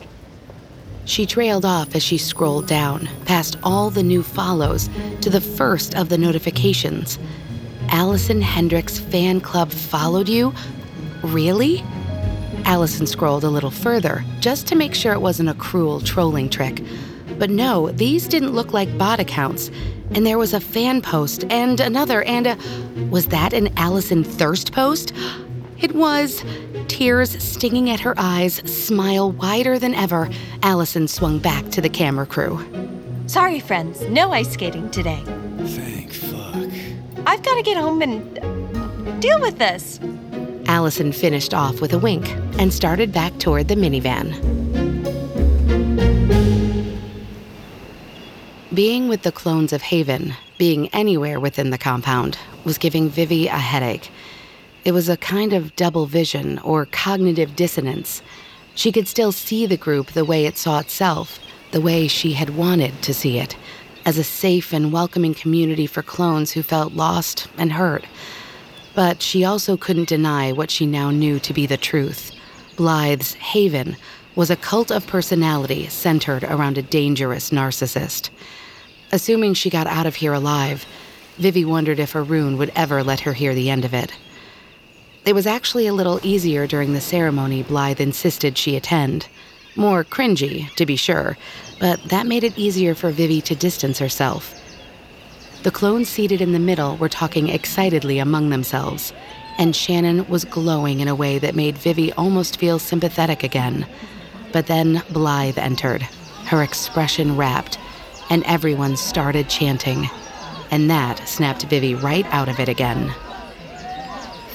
She 1.05 1.25
trailed 1.25 1.65
off 1.65 1.95
as 1.95 2.03
she 2.03 2.17
scrolled 2.17 2.67
down, 2.67 3.09
past 3.25 3.57
all 3.63 3.89
the 3.89 4.03
new 4.03 4.23
follows, 4.23 4.89
to 5.21 5.29
the 5.29 5.41
first 5.41 5.95
of 5.95 6.09
the 6.09 6.17
notifications. 6.17 7.19
Allison 7.89 8.41
Hendricks 8.41 8.99
fan 8.99 9.41
club 9.41 9.71
followed 9.71 10.29
you? 10.29 10.53
Really? 11.23 11.83
Allison 12.65 13.05
scrolled 13.07 13.43
a 13.43 13.49
little 13.49 13.71
further, 13.71 14.23
just 14.39 14.67
to 14.67 14.75
make 14.75 14.93
sure 14.93 15.13
it 15.13 15.21
wasn't 15.21 15.49
a 15.49 15.53
cruel 15.53 16.01
trolling 16.01 16.49
trick. 16.49 16.83
But 17.37 17.49
no, 17.49 17.91
these 17.91 18.27
didn't 18.27 18.53
look 18.53 18.73
like 18.73 18.97
bot 18.97 19.19
accounts. 19.19 19.69
And 20.11 20.25
there 20.25 20.37
was 20.37 20.53
a 20.53 20.59
fan 20.59 21.01
post 21.01 21.45
and 21.49 21.79
another 21.79 22.23
and 22.23 22.47
a. 22.47 22.57
Was 23.09 23.27
that 23.27 23.53
an 23.53 23.69
Allison 23.77 24.23
Thirst 24.23 24.71
post? 24.71 25.13
It 25.79 25.93
was. 25.93 26.43
Tears 26.87 27.41
stinging 27.43 27.89
at 27.89 27.99
her 27.99 28.13
eyes, 28.17 28.55
smile 28.69 29.31
wider 29.31 29.77
than 29.77 29.93
ever, 29.93 30.29
Allison 30.63 31.07
swung 31.07 31.39
back 31.39 31.69
to 31.69 31.81
the 31.81 31.89
camera 31.89 32.25
crew. 32.25 32.63
Sorry, 33.27 33.59
friends, 33.59 34.01
no 34.07 34.31
ice 34.31 34.53
skating 34.53 34.89
today. 34.91 35.21
Thank 35.59 36.13
fuck. 36.13 36.69
I've 37.27 37.43
got 37.43 37.55
to 37.55 37.63
get 37.63 37.77
home 37.77 38.01
and 38.01 39.21
deal 39.21 39.41
with 39.41 39.57
this. 39.57 39.99
Allison 40.67 41.11
finished 41.11 41.53
off 41.53 41.81
with 41.81 41.93
a 41.93 41.99
wink 41.99 42.29
and 42.59 42.73
started 42.73 43.11
back 43.11 43.37
toward 43.37 43.67
the 43.67 43.75
minivan. 43.75 44.33
Being 48.73 49.07
with 49.07 49.21
the 49.21 49.31
clones 49.31 49.71
of 49.71 49.81
Haven, 49.83 50.33
being 50.57 50.89
anywhere 50.89 51.39
within 51.39 51.69
the 51.69 51.77
compound, 51.77 52.37
was 52.63 52.77
giving 52.77 53.09
Vivi 53.09 53.47
a 53.47 53.57
headache. 53.57 54.09
It 54.83 54.91
was 54.91 55.07
a 55.07 55.17
kind 55.17 55.53
of 55.53 55.75
double 55.75 56.07
vision 56.07 56.59
or 56.59 56.85
cognitive 56.87 57.55
dissonance. 57.55 58.21
She 58.73 58.91
could 58.91 59.07
still 59.07 59.31
see 59.31 59.65
the 59.65 59.77
group 59.77 60.11
the 60.11 60.25
way 60.25 60.45
it 60.45 60.57
saw 60.57 60.79
itself, 60.79 61.39
the 61.71 61.79
way 61.81 62.07
she 62.07 62.33
had 62.33 62.57
wanted 62.57 63.01
to 63.03 63.13
see 63.13 63.37
it, 63.39 63.55
as 64.05 64.17
a 64.17 64.23
safe 64.23 64.73
and 64.73 64.91
welcoming 64.91 65.33
community 65.33 65.87
for 65.87 66.03
clones 66.03 66.51
who 66.51 66.61
felt 66.61 66.93
lost 66.93 67.47
and 67.57 67.71
hurt. 67.71 68.03
But 68.95 69.21
she 69.21 69.43
also 69.43 69.75
couldn't 69.75 70.09
deny 70.09 70.51
what 70.51 70.71
she 70.71 70.85
now 70.85 71.11
knew 71.11 71.39
to 71.39 71.53
be 71.53 71.65
the 71.65 71.77
truth. 71.77 72.31
Blythe's 72.77 73.33
Haven 73.33 73.97
was 74.35 74.49
a 74.49 74.55
cult 74.55 74.91
of 74.91 75.05
personality 75.07 75.87
centered 75.87 76.43
around 76.43 76.77
a 76.77 76.81
dangerous 76.81 77.49
narcissist. 77.49 78.29
Assuming 79.11 79.53
she 79.53 79.69
got 79.69 79.87
out 79.87 80.05
of 80.05 80.15
here 80.15 80.33
alive, 80.33 80.85
Vivi 81.37 81.65
wondered 81.65 81.99
if 81.99 82.15
Arun 82.15 82.57
would 82.57 82.71
ever 82.75 83.03
let 83.03 83.21
her 83.21 83.33
hear 83.33 83.53
the 83.53 83.69
end 83.69 83.85
of 83.85 83.93
it. 83.93 84.13
It 85.25 85.33
was 85.33 85.47
actually 85.47 85.87
a 85.87 85.93
little 85.93 86.19
easier 86.23 86.67
during 86.67 86.93
the 86.93 87.01
ceremony 87.01 87.63
Blythe 87.63 87.99
insisted 87.99 88.57
she 88.57 88.75
attend. 88.75 89.27
More 89.75 90.03
cringy, 90.03 90.73
to 90.75 90.85
be 90.85 90.95
sure, 90.95 91.37
but 91.79 92.01
that 92.03 92.27
made 92.27 92.43
it 92.43 92.57
easier 92.57 92.95
for 92.95 93.11
Vivi 93.11 93.41
to 93.41 93.55
distance 93.55 93.99
herself. 93.99 94.53
The 95.65 95.71
clones 95.71 96.07
seated 96.09 96.41
in 96.41 96.51
the 96.51 96.59
middle 96.59 96.95
were 96.97 97.09
talking 97.09 97.49
excitedly 97.49 98.19
among 98.19 98.51
themselves, 98.51 99.11
and 99.57 99.75
Shannon 99.75 100.27
was 100.27 100.45
glowing 100.45 100.99
in 100.99 101.07
a 101.07 101.15
way 101.15 101.39
that 101.39 101.55
made 101.55 101.75
Vivi 101.75 102.13
almost 102.13 102.59
feel 102.59 102.77
sympathetic 102.77 103.41
again. 103.41 103.87
But 104.53 104.67
then 104.67 105.01
Blythe 105.09 105.57
entered, 105.57 106.03
her 106.45 106.61
expression 106.61 107.35
rapt, 107.35 107.79
and 108.29 108.43
everyone 108.43 108.95
started 108.95 109.49
chanting. 109.49 110.07
And 110.69 110.87
that 110.91 111.27
snapped 111.27 111.63
Vivi 111.63 111.95
right 111.95 112.27
out 112.27 112.47
of 112.47 112.59
it 112.59 112.69
again. 112.69 113.11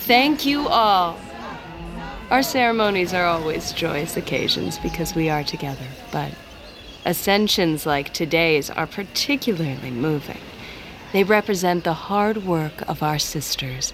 Thank 0.06 0.46
you 0.46 0.68
all. 0.68 1.18
Our 2.30 2.44
ceremonies 2.44 3.12
are 3.12 3.26
always 3.26 3.72
joyous 3.72 4.16
occasions 4.16 4.78
because 4.78 5.16
we 5.16 5.28
are 5.28 5.42
together, 5.42 5.88
but 6.12 6.30
ascensions 7.04 7.84
like 7.84 8.12
today's 8.12 8.70
are 8.70 8.86
particularly 8.86 9.90
moving. 9.90 10.38
They 11.12 11.24
represent 11.24 11.84
the 11.84 11.92
hard 11.92 12.44
work 12.44 12.88
of 12.88 13.02
our 13.02 13.18
sisters, 13.18 13.92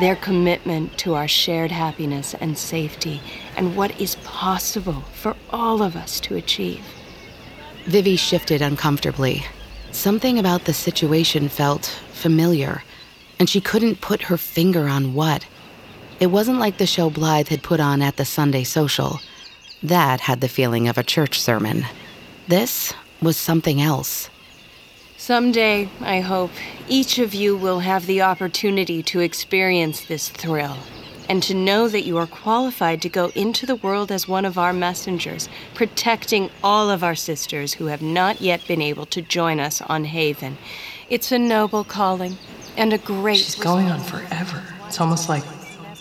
their 0.00 0.16
commitment 0.16 0.96
to 0.98 1.14
our 1.14 1.28
shared 1.28 1.72
happiness 1.72 2.34
and 2.34 2.56
safety, 2.56 3.20
and 3.56 3.76
what 3.76 4.00
is 4.00 4.14
possible 4.24 5.02
for 5.12 5.36
all 5.50 5.82
of 5.82 5.96
us 5.96 6.20
to 6.20 6.36
achieve. 6.36 6.84
Vivi 7.86 8.16
shifted 8.16 8.62
uncomfortably. 8.62 9.44
Something 9.90 10.38
about 10.38 10.64
the 10.64 10.72
situation 10.72 11.48
felt 11.48 11.86
familiar, 12.12 12.84
and 13.38 13.48
she 13.48 13.60
couldn't 13.60 14.00
put 14.00 14.22
her 14.22 14.36
finger 14.36 14.86
on 14.86 15.14
what. 15.14 15.44
It 16.20 16.28
wasn't 16.28 16.60
like 16.60 16.78
the 16.78 16.86
show 16.86 17.10
Blythe 17.10 17.48
had 17.48 17.64
put 17.64 17.80
on 17.80 18.00
at 18.00 18.16
the 18.16 18.24
Sunday 18.24 18.62
social. 18.62 19.20
That 19.82 20.20
had 20.20 20.40
the 20.40 20.48
feeling 20.48 20.86
of 20.86 20.96
a 20.96 21.02
church 21.02 21.40
sermon. 21.40 21.84
This 22.46 22.94
was 23.20 23.36
something 23.36 23.80
else. 23.80 24.30
Someday, 25.22 25.88
I 26.00 26.18
hope, 26.18 26.50
each 26.88 27.20
of 27.20 27.32
you 27.32 27.56
will 27.56 27.78
have 27.78 28.06
the 28.06 28.22
opportunity 28.22 29.04
to 29.04 29.20
experience 29.20 30.00
this 30.00 30.28
thrill 30.28 30.76
and 31.28 31.40
to 31.44 31.54
know 31.54 31.86
that 31.86 32.02
you 32.02 32.18
are 32.18 32.26
qualified 32.26 33.00
to 33.02 33.08
go 33.08 33.28
into 33.36 33.64
the 33.64 33.76
world 33.76 34.10
as 34.10 34.26
one 34.26 34.44
of 34.44 34.58
our 34.58 34.72
messengers, 34.72 35.48
protecting 35.74 36.50
all 36.64 36.90
of 36.90 37.04
our 37.04 37.14
sisters 37.14 37.74
who 37.74 37.86
have 37.86 38.02
not 38.02 38.40
yet 38.40 38.66
been 38.66 38.82
able 38.82 39.06
to 39.06 39.22
join 39.22 39.60
us 39.60 39.80
on 39.82 40.02
Haven. 40.06 40.58
It's 41.08 41.30
a 41.30 41.38
noble 41.38 41.84
calling 41.84 42.36
and 42.76 42.92
a 42.92 42.98
great. 42.98 43.38
She's 43.38 43.54
going 43.54 43.92
on 43.92 44.00
forever. 44.00 44.60
It's 44.88 45.00
almost 45.00 45.28
like. 45.28 45.44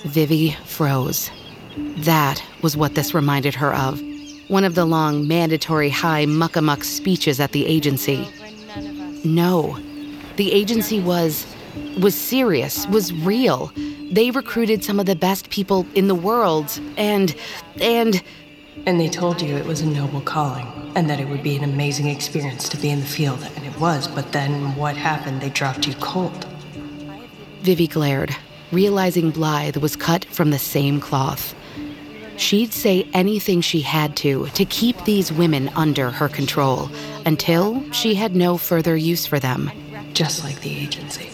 Vivi 0.04 0.58
froze. 0.66 1.30
That 1.78 2.44
was 2.64 2.76
what 2.76 2.96
this 2.96 3.14
reminded 3.14 3.54
her 3.54 3.72
of. 3.76 4.02
One 4.48 4.64
of 4.64 4.74
the 4.74 4.86
long, 4.86 5.28
mandatory 5.28 5.92
high 5.92 6.26
muckamuck 6.26 6.84
speeches 6.84 7.40
at 7.40 7.52
the 7.52 7.68
agency. 7.68 8.28
No. 9.24 9.80
The 10.38 10.52
agency 10.52 11.00
was 11.00 11.46
was 12.00 12.16
serious, 12.16 12.88
was 12.88 13.14
real. 13.14 13.72
They 14.12 14.32
recruited 14.32 14.84
some 14.84 15.00
of 15.00 15.06
the 15.06 15.16
best 15.16 15.50
people 15.50 15.86
in 15.96 16.08
the 16.08 16.16
world 16.16 16.80
and 16.98 17.36
and 17.80 18.22
and 18.86 19.00
they 19.00 19.10
told 19.10 19.42
you 19.42 19.56
it 19.56 19.66
was 19.66 19.82
a 19.82 19.86
noble 19.86 20.22
calling 20.22 20.68
and 20.96 21.10
that 21.10 21.20
it 21.20 21.28
would 21.30 21.44
be 21.44 21.56
an 21.56 21.64
amazing 21.64 22.08
experience 22.08 22.68
to 22.70 22.78
be 22.78 22.90
in 22.90 23.00
the 23.00 23.06
field 23.06 23.42
and 23.56 23.66
it 23.66 23.80
was, 23.80 24.08
but 24.08 24.32
then 24.32 24.76
what 24.76 24.98
happened? 24.98 25.42
They 25.42 25.50
dropped 25.50 25.88
you 25.88 25.94
cold. 25.96 26.46
Vivi 27.62 27.88
glared, 27.88 28.36
realizing 28.72 29.30
Blythe 29.30 29.78
was 29.78 29.96
cut 29.96 30.26
from 30.26 30.50
the 30.50 30.60
same 30.60 31.00
cloth. 31.00 31.54
She'd 32.38 32.74
say 32.74 33.08
anything 33.14 33.62
she 33.62 33.82
had 33.82 34.16
to 34.18 34.48
to 34.48 34.66
keep 34.66 35.04
these 35.06 35.32
women 35.32 35.70
under 35.76 36.10
her 36.10 36.28
control 36.28 36.90
until 37.26 37.90
she 37.92 38.16
had 38.16 38.36
no 38.36 38.58
further 38.58 38.96
use 38.96 39.26
for 39.26 39.40
them. 39.40 39.72
Just 40.14 40.44
like 40.44 40.62
the 40.62 40.78
agency. 40.78 41.30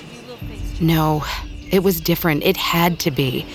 No, 0.79 1.23
it 1.71 1.83
was 1.83 1.99
different. 1.99 2.43
It 2.43 2.57
had 2.57 2.99
to 2.99 3.11
be. 3.11 3.45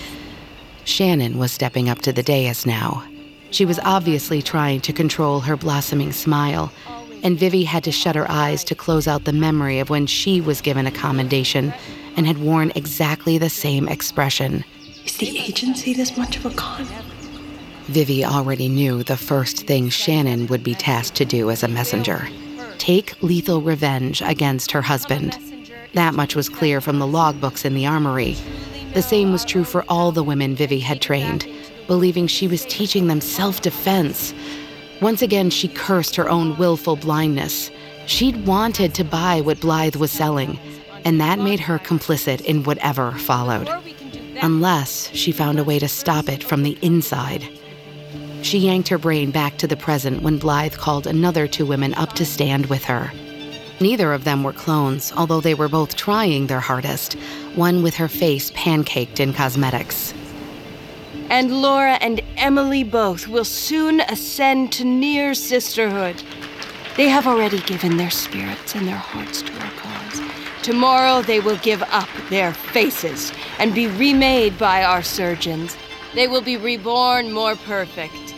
Shannon 0.85 1.37
was 1.37 1.51
stepping 1.51 1.89
up 1.89 1.99
to 1.99 2.11
the 2.11 2.23
dais 2.23 2.65
now. 2.65 3.03
She 3.51 3.65
was 3.65 3.79
obviously 3.83 4.41
trying 4.41 4.81
to 4.81 4.93
control 4.93 5.39
her 5.41 5.55
blossoming 5.55 6.11
smile, 6.11 6.71
and 7.23 7.37
Vivi 7.37 7.63
had 7.63 7.83
to 7.85 7.91
shut 7.91 8.15
her 8.15 8.29
eyes 8.29 8.63
to 8.65 8.75
close 8.75 9.07
out 9.07 9.23
the 9.23 9.33
memory 9.33 9.79
of 9.79 9.89
when 9.89 10.07
she 10.07 10.41
was 10.41 10.59
given 10.59 10.87
a 10.87 10.91
commendation 10.91 11.73
and 12.17 12.27
had 12.27 12.39
worn 12.39 12.71
exactly 12.75 13.37
the 13.37 13.49
same 13.49 13.87
expression. 13.87 14.65
Is 15.05 15.17
the 15.17 15.37
agency 15.37 15.93
this 15.93 16.17
much 16.17 16.35
of 16.37 16.45
a 16.45 16.49
con? 16.51 16.87
Vivi 17.87 18.23
already 18.23 18.69
knew 18.69 19.03
the 19.03 19.17
first 19.17 19.67
thing 19.67 19.89
Shannon 19.89 20.47
would 20.47 20.63
be 20.63 20.75
tasked 20.75 21.15
to 21.17 21.25
do 21.25 21.49
as 21.49 21.63
a 21.63 21.67
messenger 21.67 22.27
take 22.83 23.15
lethal 23.23 23.61
revenge 23.61 24.21
against 24.21 24.69
her 24.71 24.81
husband. 24.81 25.37
That 25.93 26.13
much 26.13 26.35
was 26.35 26.49
clear 26.49 26.81
from 26.81 26.99
the 26.99 27.05
logbooks 27.05 27.63
in 27.63 27.75
the 27.75 27.85
armory. 27.85 28.35
The 28.93 29.01
same 29.01 29.31
was 29.31 29.45
true 29.45 29.63
for 29.63 29.85
all 29.87 30.11
the 30.11 30.21
women 30.21 30.53
Vivi 30.53 30.79
had 30.79 31.01
trained, 31.01 31.47
believing 31.87 32.27
she 32.27 32.45
was 32.45 32.65
teaching 32.65 33.07
them 33.07 33.21
self 33.21 33.61
defense. 33.61 34.33
Once 35.01 35.21
again, 35.21 35.49
she 35.49 35.69
cursed 35.69 36.17
her 36.17 36.29
own 36.29 36.57
willful 36.57 36.97
blindness. 36.97 37.71
She'd 38.05 38.45
wanted 38.45 38.93
to 38.95 39.05
buy 39.05 39.39
what 39.39 39.61
Blythe 39.61 39.95
was 39.95 40.11
selling, 40.11 40.59
and 41.05 41.21
that 41.21 41.39
made 41.39 41.61
her 41.61 41.79
complicit 41.79 42.41
in 42.41 42.63
whatever 42.63 43.13
followed. 43.13 43.69
Unless 44.41 45.09
she 45.13 45.31
found 45.31 45.57
a 45.57 45.63
way 45.63 45.79
to 45.79 45.87
stop 45.87 46.27
it 46.27 46.43
from 46.43 46.63
the 46.63 46.77
inside. 46.81 47.47
She 48.43 48.57
yanked 48.57 48.89
her 48.89 48.97
brain 48.97 49.31
back 49.31 49.57
to 49.59 49.67
the 49.67 49.77
present 49.77 50.21
when 50.21 50.37
Blythe 50.37 50.75
called 50.75 51.07
another 51.07 51.47
two 51.47 51.65
women 51.65 51.93
up 51.93 52.11
to 52.13 52.25
stand 52.25 52.65
with 52.65 52.83
her. 52.83 53.11
Neither 53.79 54.11
of 54.11 54.25
them 54.25 54.43
were 54.43 54.51
clones, 54.51 55.13
although 55.15 55.39
they 55.39 55.53
were 55.53 55.69
both 55.69 55.95
trying 55.95 56.47
their 56.47 56.59
hardest, 56.59 57.13
one 57.55 57.81
with 57.81 57.95
her 57.95 58.09
face 58.09 58.51
pancaked 58.51 59.21
in 59.21 59.33
cosmetics. 59.33 60.13
And 61.29 61.61
Laura 61.61 61.93
and 62.01 62.21
Emily 62.35 62.83
both 62.83 63.29
will 63.29 63.45
soon 63.45 64.01
ascend 64.01 64.73
to 64.73 64.83
near 64.83 65.33
sisterhood. 65.33 66.21
They 66.97 67.07
have 67.07 67.25
already 67.25 67.59
given 67.61 67.95
their 67.95 68.11
spirits 68.11 68.75
and 68.75 68.85
their 68.85 68.97
hearts 68.97 69.41
to 69.41 69.53
our 69.53 69.71
cause. 69.71 70.21
Tomorrow 70.61 71.21
they 71.21 71.39
will 71.39 71.57
give 71.57 71.81
up 71.83 72.09
their 72.29 72.53
faces 72.53 73.31
and 73.57 73.73
be 73.73 73.87
remade 73.87 74.57
by 74.57 74.83
our 74.83 75.01
surgeons. 75.01 75.77
They 76.13 76.27
will 76.27 76.41
be 76.41 76.57
reborn 76.57 77.31
more 77.31 77.55
perfect. 77.55 78.32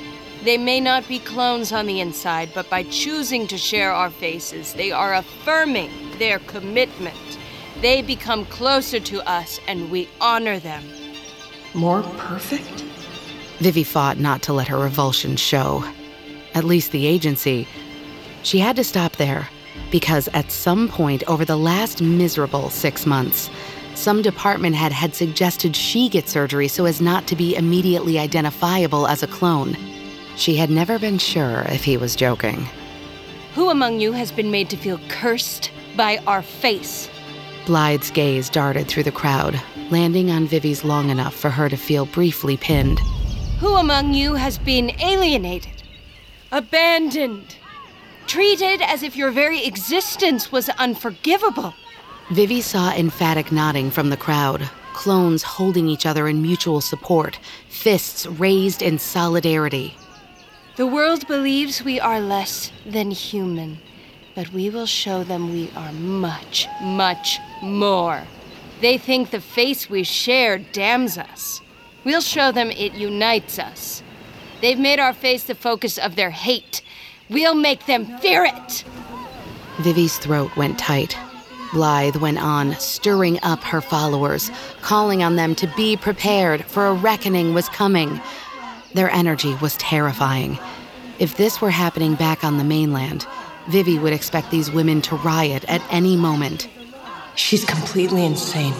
They 0.45 0.59
may 0.59 0.79
not 0.79 1.07
be 1.07 1.17
clones 1.17 1.71
on 1.71 1.87
the 1.87 1.99
inside, 1.99 2.51
but 2.53 2.69
by 2.69 2.83
choosing 2.83 3.47
to 3.47 3.57
share 3.57 3.91
our 3.91 4.11
faces, 4.11 4.75
they 4.75 4.91
are 4.91 5.15
affirming 5.15 5.89
their 6.19 6.37
commitment. 6.37 7.39
They 7.81 8.03
become 8.03 8.45
closer 8.45 8.99
to 8.99 9.27
us 9.27 9.59
and 9.67 9.89
we 9.89 10.07
honor 10.21 10.59
them. 10.59 10.83
More 11.73 12.03
perfect? 12.03 12.85
Vivi 13.57 13.83
fought 13.83 14.19
not 14.19 14.43
to 14.43 14.53
let 14.53 14.67
her 14.67 14.77
revulsion 14.77 15.35
show. 15.35 15.83
At 16.53 16.63
least 16.63 16.91
the 16.91 17.07
agency. 17.07 17.67
She 18.43 18.59
had 18.59 18.75
to 18.75 18.83
stop 18.83 19.15
there, 19.15 19.49
because 19.89 20.27
at 20.35 20.51
some 20.51 20.87
point 20.89 21.23
over 21.27 21.43
the 21.43 21.57
last 21.57 22.03
miserable 22.03 22.69
six 22.69 23.07
months, 23.07 23.49
some 23.95 24.21
department 24.21 24.75
head 24.75 24.91
had 24.91 25.15
suggested 25.15 25.75
she 25.75 26.07
get 26.07 26.29
surgery 26.29 26.67
so 26.67 26.85
as 26.85 27.01
not 27.01 27.25
to 27.25 27.35
be 27.35 27.55
immediately 27.55 28.19
identifiable 28.19 29.07
as 29.07 29.23
a 29.23 29.27
clone. 29.27 29.75
She 30.35 30.55
had 30.55 30.69
never 30.69 30.99
been 30.99 31.17
sure 31.17 31.65
if 31.69 31.83
he 31.83 31.97
was 31.97 32.15
joking. 32.15 32.67
Who 33.53 33.69
among 33.69 33.99
you 33.99 34.11
has 34.11 34.31
been 34.31 34.51
made 34.51 34.69
to 34.69 34.77
feel 34.77 34.99
cursed 35.07 35.71
by 35.95 36.17
our 36.27 36.41
face? 36.41 37.09
Blythe's 37.65 38.11
gaze 38.11 38.49
darted 38.49 38.87
through 38.87 39.03
the 39.03 39.11
crowd, 39.11 39.59
landing 39.89 40.29
on 40.29 40.45
Vivi's 40.45 40.83
long 40.83 41.09
enough 41.09 41.33
for 41.33 41.49
her 41.49 41.69
to 41.69 41.77
feel 41.77 42.05
briefly 42.05 42.57
pinned. 42.57 42.99
Who 43.59 43.75
among 43.77 44.13
you 44.13 44.35
has 44.35 44.57
been 44.57 44.91
alienated, 44.99 45.83
abandoned, 46.51 47.55
treated 48.27 48.81
as 48.81 49.03
if 49.03 49.15
your 49.15 49.31
very 49.31 49.65
existence 49.65 50.51
was 50.51 50.69
unforgivable? 50.69 51.73
Vivi 52.31 52.59
saw 52.59 52.91
emphatic 52.93 53.51
nodding 53.51 53.89
from 53.89 54.09
the 54.09 54.17
crowd, 54.17 54.69
clones 54.93 55.43
holding 55.43 55.87
each 55.87 56.05
other 56.05 56.27
in 56.27 56.41
mutual 56.41 56.81
support, 56.81 57.39
fists 57.69 58.25
raised 58.25 58.81
in 58.81 58.99
solidarity. 58.99 59.95
The 60.75 60.85
world 60.85 61.25
believes 61.27 61.83
we 61.83 62.01
are 62.01 62.19
less 62.19 62.69
than 62.85 63.11
human, 63.11 63.79
but 64.35 64.51
we 64.51 64.69
will 64.69 64.85
show 64.85 65.23
them 65.23 65.53
we 65.53 65.71
are 65.73 65.93
much, 65.93 66.67
much 66.81 67.39
more. 67.61 68.23
They 68.81 68.97
think 68.97 69.31
the 69.31 69.39
face 69.39 69.89
we 69.89 70.03
share 70.03 70.57
damns 70.57 71.17
us. 71.17 71.61
We'll 72.03 72.19
show 72.19 72.51
them 72.51 72.71
it 72.71 72.93
unites 72.93 73.57
us. 73.57 74.03
They've 74.59 74.77
made 74.77 74.99
our 74.99 75.13
face 75.13 75.45
the 75.45 75.55
focus 75.55 75.97
of 75.97 76.17
their 76.17 76.31
hate. 76.31 76.81
We'll 77.29 77.55
make 77.55 77.85
them 77.85 78.17
fear 78.17 78.43
it. 78.43 78.83
Vivi's 79.79 80.17
throat 80.17 80.57
went 80.57 80.77
tight. 80.77 81.17
Blythe 81.71 82.17
went 82.17 82.37
on, 82.37 82.75
stirring 82.75 83.39
up 83.43 83.63
her 83.63 83.79
followers, 83.81 84.51
calling 84.81 85.23
on 85.23 85.37
them 85.37 85.55
to 85.55 85.67
be 85.77 85.95
prepared, 85.95 86.65
for 86.65 86.87
a 86.87 86.93
reckoning 86.93 87.53
was 87.53 87.69
coming. 87.69 88.21
Their 88.93 89.09
energy 89.09 89.55
was 89.55 89.75
terrifying. 89.75 90.57
If 91.17 91.37
this 91.37 91.61
were 91.61 91.71
happening 91.71 92.15
back 92.15 92.43
on 92.43 92.57
the 92.57 92.63
mainland, 92.65 93.25
Vivi 93.69 93.97
would 93.97 94.11
expect 94.11 94.51
these 94.51 94.69
women 94.69 95.01
to 95.03 95.15
riot 95.15 95.63
at 95.69 95.81
any 95.89 96.17
moment. 96.17 96.67
She's 97.35 97.63
completely 97.63 98.25
insane. 98.25 98.73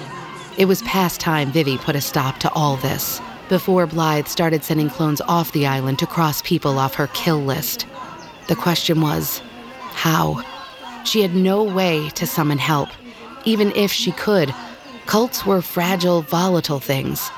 It 0.58 0.65
was 0.65 0.82
past 0.82 1.21
time 1.21 1.52
Vivi 1.52 1.78
put 1.78 1.95
a 1.95 2.02
stop 2.02 2.39
to 2.39 2.52
all 2.52 2.76
this, 2.78 3.21
before 3.48 3.88
Blythe 3.88 4.28
started 4.28 4.63
sending 4.63 4.89
clones 4.89 5.21
off 5.21 5.54
the 5.54 5.65
island 5.65 5.98
to 6.00 6.08
cross 6.08 6.41
people 6.41 6.78
off 6.78 6.95
her 6.95 7.08
kill 7.08 7.39
list. 7.39 7.88
The 8.48 8.56
question 8.56 9.00
was, 9.00 9.41
how? 9.91 10.43
She 11.06 11.21
had 11.21 11.36
no 11.36 11.63
way 11.63 12.10
to 12.10 12.28
summon 12.28 12.58
help. 12.58 12.89
Even 13.45 13.71
if 13.76 13.91
she 13.93 14.12
could, 14.12 14.54
cults 15.06 15.45
were 15.45 15.62
fragile, 15.62 16.21
volatile 16.21 16.80
things. 16.80 17.30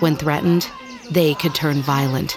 When 0.00 0.16
threatened, 0.16 0.68
they 1.10 1.34
could 1.34 1.54
turn 1.54 1.82
violent, 1.82 2.36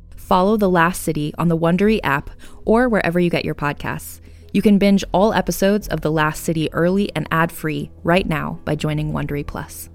Follow 0.31 0.55
The 0.55 0.69
Last 0.69 1.01
City 1.01 1.33
on 1.37 1.49
the 1.49 1.57
Wondery 1.57 1.99
app 2.05 2.29
or 2.63 2.87
wherever 2.87 3.19
you 3.19 3.29
get 3.29 3.43
your 3.43 3.53
podcasts. 3.53 4.21
You 4.53 4.61
can 4.61 4.77
binge 4.77 5.03
all 5.11 5.33
episodes 5.33 5.89
of 5.89 5.99
The 5.99 6.09
Last 6.09 6.45
City 6.45 6.71
early 6.71 7.13
and 7.17 7.27
ad-free 7.31 7.91
right 8.05 8.25
now 8.25 8.57
by 8.63 8.75
joining 8.75 9.11
Wondery 9.11 9.45
Plus. 9.45 9.89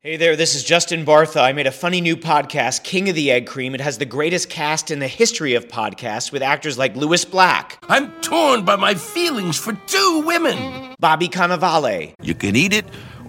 Hey 0.00 0.18
there, 0.18 0.36
this 0.36 0.54
is 0.54 0.62
Justin 0.62 1.06
Bartha. 1.06 1.42
I 1.42 1.52
made 1.52 1.66
a 1.66 1.70
funny 1.70 2.02
new 2.02 2.16
podcast, 2.16 2.84
King 2.84 3.08
of 3.08 3.14
the 3.14 3.30
Egg 3.30 3.46
Cream. 3.46 3.74
It 3.74 3.80
has 3.80 3.96
the 3.96 4.04
greatest 4.04 4.50
cast 4.50 4.90
in 4.90 4.98
the 4.98 5.08
history 5.08 5.54
of 5.54 5.68
podcasts 5.68 6.32
with 6.32 6.42
actors 6.42 6.76
like 6.76 6.96
Lewis 6.96 7.24
Black, 7.24 7.78
I'm 7.88 8.12
torn 8.20 8.64
by 8.64 8.76
my 8.76 8.94
feelings 8.94 9.58
for 9.58 9.72
two 9.86 10.22
women. 10.26 10.94
Bobby 10.98 11.28
Cannavale, 11.28 12.12
You 12.22 12.34
can 12.34 12.56
eat 12.56 12.72
it, 12.72 12.84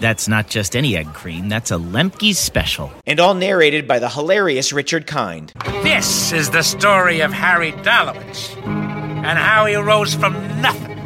That's 0.00 0.28
not 0.28 0.48
just 0.48 0.76
any 0.76 0.96
egg 0.96 1.12
cream, 1.12 1.48
that's 1.48 1.70
a 1.70 1.74
Lemke's 1.76 2.38
special. 2.38 2.92
and 3.06 3.18
all 3.18 3.34
narrated 3.34 3.88
by 3.88 3.98
the 3.98 4.08
hilarious 4.08 4.72
Richard 4.72 5.06
Kind. 5.06 5.52
This 5.82 6.32
is 6.32 6.50
the 6.50 6.62
story 6.62 7.20
of 7.20 7.32
Harry 7.32 7.72
Dalowitz 7.72 8.56
and 8.64 9.38
how 9.38 9.66
he 9.66 9.74
rose 9.74 10.14
from 10.14 10.34
nothing 10.60 10.96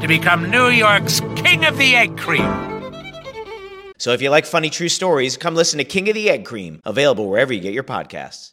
to 0.00 0.08
become 0.08 0.50
New 0.50 0.68
York's 0.68 1.20
King 1.36 1.66
of 1.66 1.76
the 1.76 1.94
Egg 1.96 2.16
Cream. 2.16 2.48
So 3.98 4.12
if 4.12 4.22
you 4.22 4.30
like 4.30 4.46
funny 4.46 4.70
true 4.70 4.88
stories, 4.88 5.36
come 5.36 5.54
listen 5.54 5.78
to 5.78 5.84
King 5.84 6.08
of 6.08 6.14
the 6.14 6.30
Egg 6.30 6.44
Cream, 6.46 6.80
available 6.84 7.28
wherever 7.28 7.52
you 7.52 7.60
get 7.60 7.74
your 7.74 7.82
podcasts. 7.84 8.52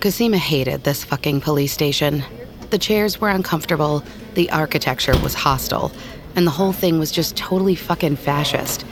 Cosima 0.00 0.36
hated 0.38 0.84
this 0.84 1.04
fucking 1.04 1.40
police 1.40 1.72
station. 1.72 2.22
The 2.70 2.78
chairs 2.78 3.20
were 3.20 3.30
uncomfortable, 3.30 4.04
the 4.38 4.50
architecture 4.50 5.18
was 5.18 5.34
hostile, 5.34 5.90
and 6.36 6.46
the 6.46 6.52
whole 6.52 6.72
thing 6.72 7.00
was 7.00 7.10
just 7.10 7.36
totally 7.36 7.74
fucking 7.74 8.14
fascist. 8.14 8.86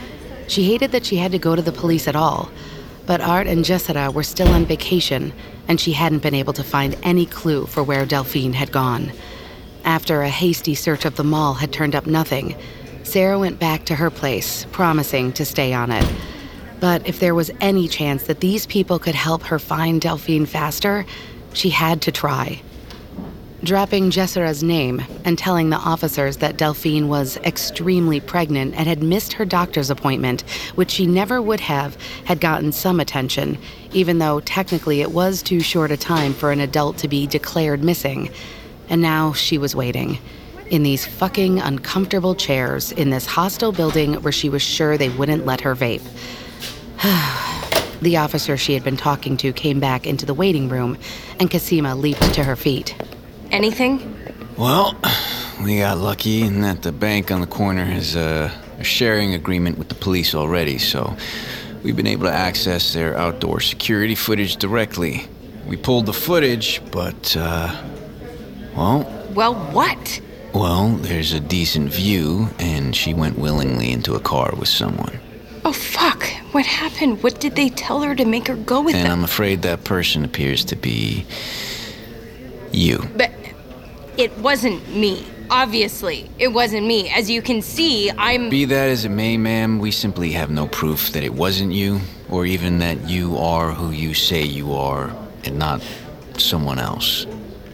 She 0.49 0.65
hated 0.65 0.91
that 0.91 1.05
she 1.05 1.15
had 1.15 1.31
to 1.31 1.39
go 1.39 1.55
to 1.55 1.61
the 1.61 1.71
police 1.71 2.05
at 2.05 2.17
all, 2.17 2.51
but 3.05 3.21
Art 3.21 3.47
and 3.47 3.63
Jessica 3.63 4.11
were 4.11 4.23
still 4.23 4.49
on 4.49 4.65
vacation, 4.65 5.31
and 5.69 5.79
she 5.79 5.93
hadn't 5.93 6.21
been 6.21 6.35
able 6.35 6.51
to 6.51 6.65
find 6.65 6.97
any 7.01 7.25
clue 7.25 7.65
for 7.65 7.81
where 7.81 8.05
Delphine 8.05 8.51
had 8.51 8.73
gone. 8.73 9.09
After 9.85 10.21
a 10.21 10.27
hasty 10.27 10.75
search 10.75 11.05
of 11.05 11.15
the 11.15 11.23
mall 11.23 11.53
had 11.53 11.71
turned 11.71 11.95
up 11.95 12.05
nothing, 12.05 12.53
Sarah 13.03 13.39
went 13.39 13.57
back 13.57 13.85
to 13.85 13.95
her 13.95 14.09
place, 14.09 14.65
promising 14.73 15.31
to 15.31 15.45
stay 15.45 15.71
on 15.71 15.93
it. 15.93 16.05
But 16.81 17.07
if 17.07 17.21
there 17.21 17.33
was 17.33 17.51
any 17.61 17.87
chance 17.87 18.23
that 18.23 18.41
these 18.41 18.65
people 18.65 18.99
could 18.99 19.15
help 19.15 19.43
her 19.43 19.59
find 19.59 20.01
Delphine 20.01 20.45
faster, 20.45 21.05
she 21.53 21.69
had 21.69 22.01
to 22.01 22.11
try. 22.11 22.61
Dropping 23.63 24.11
Jessera's 24.11 24.61
name 24.61 25.03
and 25.25 25.35
telling 25.35 25.71
the 25.71 25.77
officers 25.77 26.37
that 26.37 26.57
Delphine 26.57 27.07
was 27.07 27.37
extremely 27.37 28.19
pregnant 28.19 28.75
and 28.75 28.87
had 28.87 29.01
missed 29.01 29.33
her 29.33 29.45
doctor's 29.45 29.89
appointment, 29.89 30.41
which 30.75 30.91
she 30.91 31.07
never 31.07 31.41
would 31.41 31.61
have, 31.61 31.97
had 32.25 32.39
gotten 32.39 32.71
some 32.71 32.99
attention, 32.99 33.57
even 33.93 34.19
though 34.19 34.41
technically 34.41 35.01
it 35.01 35.11
was 35.11 35.41
too 35.41 35.59
short 35.59 35.89
a 35.89 35.97
time 35.97 36.35
for 36.35 36.51
an 36.51 36.59
adult 36.59 36.99
to 36.99 37.07
be 37.07 37.25
declared 37.25 37.83
missing. 37.83 38.29
And 38.89 39.01
now 39.01 39.33
she 39.33 39.57
was 39.57 39.75
waiting. 39.75 40.19
In 40.69 40.83
these 40.83 41.07
fucking 41.07 41.59
uncomfortable 41.59 42.35
chairs 42.35 42.91
in 42.91 43.09
this 43.09 43.25
hostile 43.25 43.71
building 43.71 44.21
where 44.21 44.31
she 44.31 44.49
was 44.49 44.61
sure 44.61 44.99
they 44.99 45.09
wouldn't 45.09 45.47
let 45.47 45.61
her 45.61 45.75
vape. 45.75 46.03
the 48.01 48.17
officer 48.17 48.55
she 48.55 48.75
had 48.75 48.83
been 48.83 48.97
talking 48.97 49.35
to 49.37 49.51
came 49.51 49.79
back 49.79 50.05
into 50.05 50.27
the 50.27 50.33
waiting 50.35 50.69
room, 50.69 50.95
and 51.39 51.49
Cosima 51.49 51.95
leaped 51.95 52.33
to 52.35 52.43
her 52.43 52.55
feet. 52.55 52.95
Anything? 53.51 54.15
Well, 54.57 54.95
we 55.63 55.79
got 55.79 55.97
lucky 55.97 56.41
in 56.41 56.61
that 56.61 56.81
the 56.81 56.91
bank 56.91 57.31
on 57.31 57.41
the 57.41 57.47
corner 57.47 57.85
has 57.85 58.15
a, 58.15 58.51
a 58.79 58.83
sharing 58.83 59.33
agreement 59.33 59.77
with 59.77 59.89
the 59.89 59.95
police 59.95 60.33
already, 60.35 60.77
so 60.77 61.15
we've 61.83 61.95
been 61.95 62.07
able 62.07 62.25
to 62.25 62.31
access 62.33 62.93
their 62.93 63.15
outdoor 63.17 63.59
security 63.59 64.15
footage 64.15 64.57
directly. 64.57 65.27
We 65.67 65.77
pulled 65.77 66.05
the 66.05 66.13
footage, 66.13 66.81
but, 66.91 67.35
uh, 67.37 67.75
well, 68.75 69.05
Well, 69.33 69.55
what? 69.73 70.21
well, 70.53 70.89
there's 70.97 71.33
a 71.33 71.39
decent 71.39 71.91
view, 71.91 72.49
and 72.59 72.95
she 72.95 73.13
went 73.13 73.37
willingly 73.37 73.91
into 73.91 74.15
a 74.15 74.19
car 74.19 74.53
with 74.57 74.69
someone. 74.69 75.19
Oh, 75.65 75.73
fuck. 75.73 76.23
What 76.53 76.65
happened? 76.65 77.21
What 77.21 77.39
did 77.41 77.55
they 77.55 77.69
tell 77.69 78.01
her 78.01 78.15
to 78.15 78.23
make 78.25 78.47
her 78.47 78.55
go 78.55 78.81
with 78.81 78.95
and 78.95 79.05
them? 79.05 79.11
I'm 79.19 79.23
afraid 79.23 79.61
that 79.63 79.83
person 79.83 80.23
appears 80.23 80.63
to 80.65 80.75
be 80.77 81.25
you. 82.71 83.03
But 83.17 83.31
it 84.17 84.37
wasn't 84.39 84.87
me. 84.93 85.25
Obviously, 85.49 86.29
it 86.39 86.49
wasn't 86.49 86.85
me. 86.85 87.09
As 87.09 87.29
you 87.29 87.41
can 87.41 87.61
see, 87.61 88.11
I'm. 88.11 88.49
Be 88.49 88.65
that 88.65 88.89
as 88.89 89.05
it 89.05 89.09
may, 89.09 89.37
ma'am, 89.37 89.79
we 89.79 89.91
simply 89.91 90.31
have 90.31 90.49
no 90.49 90.67
proof 90.67 91.11
that 91.11 91.23
it 91.23 91.33
wasn't 91.33 91.71
you, 91.71 92.01
or 92.29 92.45
even 92.45 92.79
that 92.79 93.09
you 93.09 93.37
are 93.37 93.71
who 93.71 93.91
you 93.91 94.13
say 94.13 94.43
you 94.43 94.73
are, 94.73 95.15
and 95.45 95.57
not 95.57 95.81
someone 96.37 96.79
else. 96.79 97.25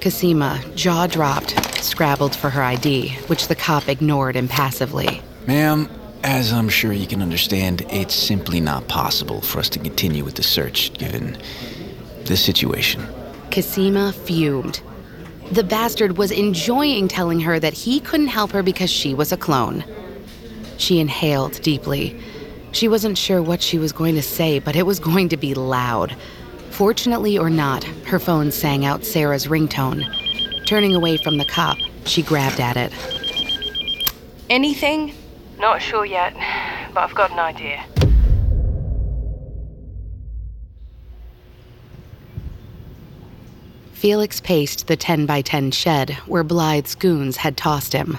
Cosima, 0.01 0.61
jaw 0.75 1.07
dropped, 1.07 1.57
scrabbled 1.83 2.35
for 2.35 2.49
her 2.49 2.61
ID, 2.61 3.09
which 3.27 3.47
the 3.47 3.55
cop 3.55 3.87
ignored 3.87 4.35
impassively. 4.35 5.21
Ma'am, 5.47 5.89
as 6.23 6.53
I'm 6.53 6.69
sure 6.69 6.93
you 6.93 7.07
can 7.07 7.21
understand, 7.21 7.85
it's 7.89 8.13
simply 8.13 8.59
not 8.59 8.87
possible 8.87 9.41
for 9.41 9.59
us 9.59 9.69
to 9.69 9.79
continue 9.79 10.23
with 10.23 10.35
the 10.35 10.43
search 10.43 10.93
given 10.93 11.37
the 12.25 12.37
situation. 12.37 13.05
Cosima 13.51 14.13
fumed. 14.13 14.81
The 15.51 15.63
bastard 15.63 16.17
was 16.17 16.31
enjoying 16.31 17.07
telling 17.07 17.39
her 17.41 17.59
that 17.59 17.73
he 17.73 17.99
couldn't 17.99 18.27
help 18.27 18.51
her 18.51 18.63
because 18.63 18.89
she 18.89 19.13
was 19.13 19.31
a 19.31 19.37
clone. 19.37 19.83
She 20.77 20.99
inhaled 20.99 21.61
deeply. 21.61 22.19
She 22.71 22.87
wasn't 22.87 23.17
sure 23.17 23.41
what 23.41 23.61
she 23.61 23.77
was 23.77 23.91
going 23.91 24.15
to 24.15 24.23
say, 24.23 24.59
but 24.59 24.75
it 24.75 24.85
was 24.85 24.99
going 24.99 25.29
to 25.29 25.37
be 25.37 25.53
loud. 25.53 26.15
Fortunately 26.71 27.37
or 27.37 27.51
not, 27.51 27.83
her 28.05 28.19
phone 28.19 28.51
sang 28.51 28.83
out 28.83 29.05
Sarah's 29.05 29.45
ringtone. 29.45 30.03
Turning 30.65 30.95
away 30.95 31.17
from 31.17 31.37
the 31.37 31.45
cop, 31.45 31.77
she 32.05 32.23
grabbed 32.23 32.59
at 32.59 32.75
it. 32.75 32.91
Anything? 34.49 35.13
Not 35.59 35.81
sure 35.81 36.05
yet, 36.05 36.33
but 36.93 37.03
I've 37.03 37.15
got 37.15 37.31
an 37.31 37.39
idea. 37.39 37.85
Felix 44.03 44.41
paced 44.41 44.87
the 44.87 44.97
10 44.97 45.25
by 45.25 45.41
10 45.41 45.71
shed 45.71 46.09
where 46.27 46.43
Blythe's 46.43 46.93
goons 46.93 47.37
had 47.37 47.55
tossed 47.55 47.93
him. 47.93 48.17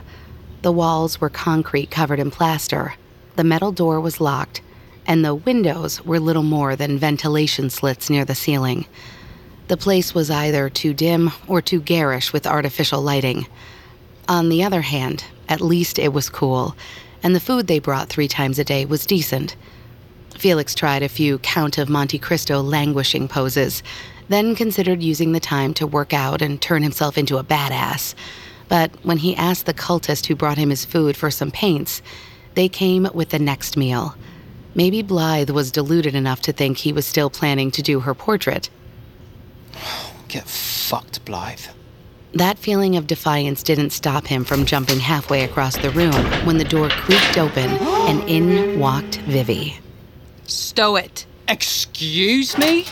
The 0.63 0.73
walls 0.73 1.21
were 1.21 1.29
concrete 1.29 1.91
covered 1.91 2.19
in 2.19 2.31
plaster, 2.31 2.95
the 3.37 3.45
metal 3.45 3.71
door 3.71 4.01
was 4.01 4.19
locked, 4.19 4.63
and 5.07 5.23
the 5.23 5.35
windows 5.35 6.03
were 6.03 6.19
little 6.19 6.43
more 6.43 6.75
than 6.75 6.97
ventilation 6.97 7.69
slits 7.69 8.09
near 8.09 8.25
the 8.25 8.35
ceiling. 8.35 8.87
The 9.69 9.77
place 9.77 10.15
was 10.15 10.31
either 10.31 10.71
too 10.71 10.95
dim 10.95 11.33
or 11.47 11.61
too 11.61 11.81
garish 11.81 12.33
with 12.33 12.47
artificial 12.47 13.03
lighting. 13.03 13.47
On 14.27 14.49
the 14.49 14.65
other 14.65 14.81
hand, 14.81 15.25
at 15.51 15.61
least 15.61 15.99
it 15.99 16.15
was 16.15 16.31
cool, 16.31 16.75
and 17.23 17.35
the 17.35 17.41
food 17.41 17.67
they 17.67 17.79
brought 17.79 18.09
three 18.09 18.27
times 18.27 18.59
a 18.59 18.65
day 18.65 18.87
was 18.87 19.05
decent. 19.05 19.55
Felix 20.39 20.75
tried 20.75 21.03
a 21.03 21.11
few 21.11 21.39
Count 21.41 21.77
of 21.77 21.91
Monte 21.91 22.19
Cristo 22.21 22.63
languishing 22.63 23.29
poses, 23.29 23.83
then 24.29 24.55
considered 24.55 25.03
using 25.03 25.33
the 25.33 25.41
time 25.41 25.75
to 25.75 25.87
work 25.87 26.13
out 26.13 26.43
and 26.43 26.61
turn 26.61 26.83
himself 26.83 27.19
into 27.19 27.39
a 27.39 27.45
badass. 27.45 28.15
But 28.69 28.91
when 29.03 29.19
he 29.19 29.37
asked 29.37 29.67
the 29.67 29.75
cultist 29.75 30.27
who 30.27 30.35
brought 30.35 30.59
him 30.59 30.71
his 30.71 30.85
food 30.85 31.17
for 31.17 31.31
some 31.31 31.51
paints, 31.51 32.03
they 32.55 32.69
came 32.69 33.09
with 33.13 33.31
the 33.31 33.39
next 33.39 33.77
meal. 33.77 34.15
Maybe 34.75 35.03
Blythe 35.03 35.51
was 35.51 35.71
deluded 35.71 36.15
enough 36.15 36.41
to 36.43 36.53
think 36.53 36.79
he 36.79 36.93
was 36.93 37.07
still 37.07 37.31
planning 37.31 37.71
to 37.73 37.83
do 37.83 38.01
her 38.01 38.15
portrait. 38.15 38.71
Get 40.29 40.49
fucked, 40.49 41.25
Blythe. 41.25 41.67
That 42.33 42.59
feeling 42.59 42.97
of 42.97 43.07
defiance 43.07 43.63
didn't 43.63 43.91
stop 43.91 44.27
him 44.27 44.43
from 44.45 44.67
jumping 44.67 44.99
halfway 44.99 45.45
across 45.45 45.77
the 45.77 45.91
room 45.91 46.15
when 46.45 46.59
the 46.59 46.65
door 46.65 46.89
creaked 46.89 47.39
open 47.39 47.71
and 48.09 48.29
in 48.29 48.81
walked 48.81 49.19
Vivi. 49.19 49.79
Stow 50.47 50.97
it. 50.97 51.27
Excuse 51.47 52.59
me? 52.59 52.87